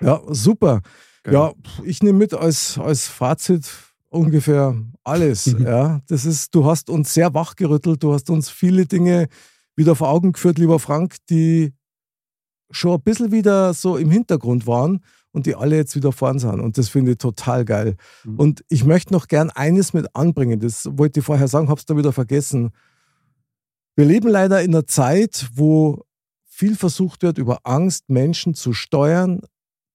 [0.00, 0.82] Ja, super.
[1.22, 1.34] Geil.
[1.34, 1.52] Ja,
[1.84, 3.68] ich nehme mit als, als Fazit
[4.08, 4.74] ungefähr
[5.04, 5.46] alles.
[5.46, 5.66] Mhm.
[5.66, 9.28] Ja, das ist, du hast uns sehr wachgerüttelt, du hast uns viele Dinge
[9.74, 11.72] wieder vor Augen geführt, lieber Frank, die
[12.70, 15.00] schon ein bisschen wieder so im Hintergrund waren
[15.32, 16.60] und die alle jetzt wieder vorn sind.
[16.60, 17.96] Und das finde ich total geil.
[18.24, 18.38] Mhm.
[18.38, 21.86] Und ich möchte noch gern eines mit anbringen, das wollte ich vorher sagen, habe es
[21.86, 22.70] dann wieder vergessen.
[23.96, 26.04] Wir leben leider in einer Zeit, wo
[26.44, 29.40] viel versucht wird, über Angst Menschen zu steuern,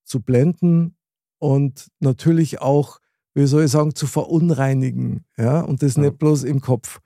[0.04, 0.96] zu blenden
[1.40, 3.00] und natürlich auch,
[3.34, 5.26] wie soll ich sagen, zu verunreinigen.
[5.38, 5.62] Ja?
[5.62, 6.02] Und das Ja.
[6.04, 7.00] nicht bloß im Kopf.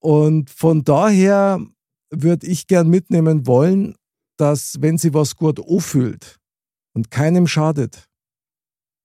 [0.00, 1.60] Und von daher
[2.10, 3.94] würde ich gern mitnehmen wollen,
[4.36, 6.38] dass wenn sie was gut anfühlt
[6.94, 8.08] und keinem schadet,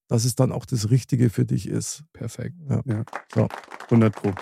[0.08, 2.04] dass es dann auch das Richtige für dich ist.
[2.14, 2.56] Perfekt.
[3.90, 4.34] 100 Pro.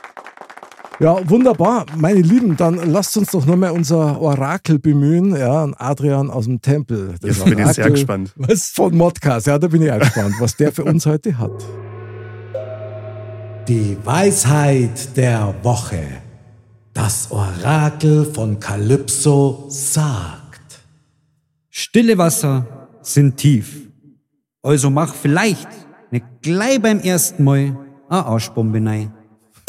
[1.01, 1.87] Ja, wunderbar.
[1.97, 6.61] Meine Lieben, dann lasst uns doch nochmal unser Orakel bemühen, ja, an Adrian aus dem
[6.61, 7.15] Tempel.
[7.19, 8.31] Das Jetzt bin ich sehr gespannt.
[8.35, 8.67] Was?
[8.67, 11.49] Von Modcast, ja, da bin ich auch gespannt, was der für uns heute hat.
[13.67, 16.03] Die Weisheit der Woche.
[16.93, 20.83] Das Orakel von Kalypso sagt.
[21.71, 23.87] Stille Wasser sind tief.
[24.61, 25.67] Also mach vielleicht
[26.11, 27.75] nicht gleich beim ersten Mal
[28.07, 29.11] eine Arschbombe rein.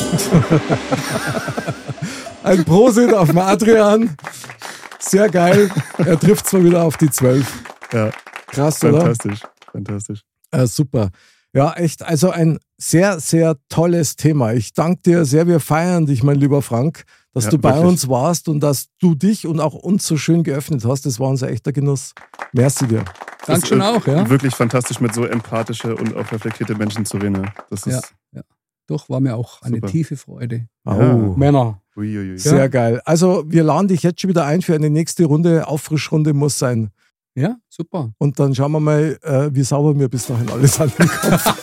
[2.43, 4.17] Ein Prosit auf den Adrian.
[4.99, 5.71] Sehr geil.
[5.99, 7.47] Er trifft zwar wieder auf die 12.
[7.93, 8.11] Ja,
[8.49, 9.01] Krass, oder?
[9.01, 9.41] fantastisch.
[9.71, 10.23] Fantastisch.
[10.51, 11.11] Äh, super.
[11.55, 12.03] Ja, echt.
[12.03, 14.53] Also ein sehr, sehr tolles Thema.
[14.55, 15.47] Ich danke dir sehr.
[15.47, 17.89] Wir feiern dich, mein lieber Frank, dass Ja, du bei wirklich.
[17.89, 21.05] uns warst und dass du dich und auch uns so schön geöffnet hast.
[21.07, 22.15] Das war unser echter Genuss.
[22.53, 23.05] Merci dir.
[23.47, 24.29] Dankeschön auch, ja.
[24.31, 27.51] Wirklich fantastisch, mit so empathische und auch reflektierte Menschen zu reden.
[27.71, 28.01] Das ist ja.
[28.93, 29.87] Doch, war mir auch eine Super.
[29.87, 30.67] tiefe Freude.
[30.85, 31.15] Ja.
[31.15, 31.35] Oh.
[31.35, 31.81] Männer.
[31.97, 32.37] uiuiui.
[32.37, 33.01] Sehr geil.
[33.07, 35.67] Also wir laden dich jetzt schon wieder ein für eine nächste Runde.
[35.67, 36.91] Auffrischrunde muss sein.
[37.35, 38.13] Ja, super.
[38.19, 41.55] Und dann schauen wir mal, äh, wie sauber mir bis dahin alles an den Kopf.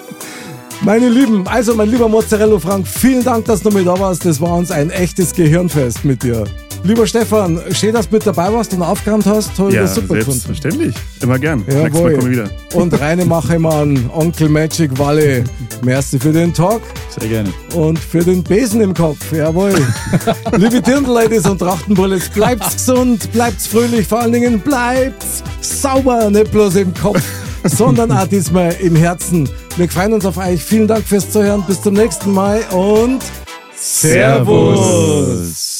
[0.82, 4.24] Meine Lieben, also mein lieber Mozzarella Frank, vielen Dank, dass du mit da warst.
[4.24, 6.46] Das war uns ein echtes Gehirnfest mit dir.
[6.82, 9.54] Lieber Stefan, schön, dass du mit dabei warst und aufgeräumt hast.
[9.54, 10.40] Toll, Ja, das super gefunden.
[10.40, 10.94] selbstverständlich.
[11.20, 11.58] Immer gern.
[11.66, 12.50] Nächstes Mal wir wieder.
[12.74, 15.44] Und Reine Machemann, Onkel Magic Walle.
[15.84, 16.80] merci für den Talk
[17.18, 17.50] Sehr gerne.
[17.74, 19.18] und für den Besen im Kopf.
[19.30, 19.74] Jawohl.
[20.56, 26.76] Liebe Dirndl-Ladies und Trachtenbullets, bleibt's gesund, bleibt's fröhlich, vor allen Dingen bleibt's sauber, nicht bloß
[26.76, 27.22] im Kopf,
[27.64, 29.48] sondern auch diesmal im Herzen.
[29.76, 30.62] Wir freuen uns auf euch.
[30.64, 31.62] Vielen Dank fürs Zuhören.
[31.66, 33.20] Bis zum nächsten Mal und
[33.76, 35.79] Servus.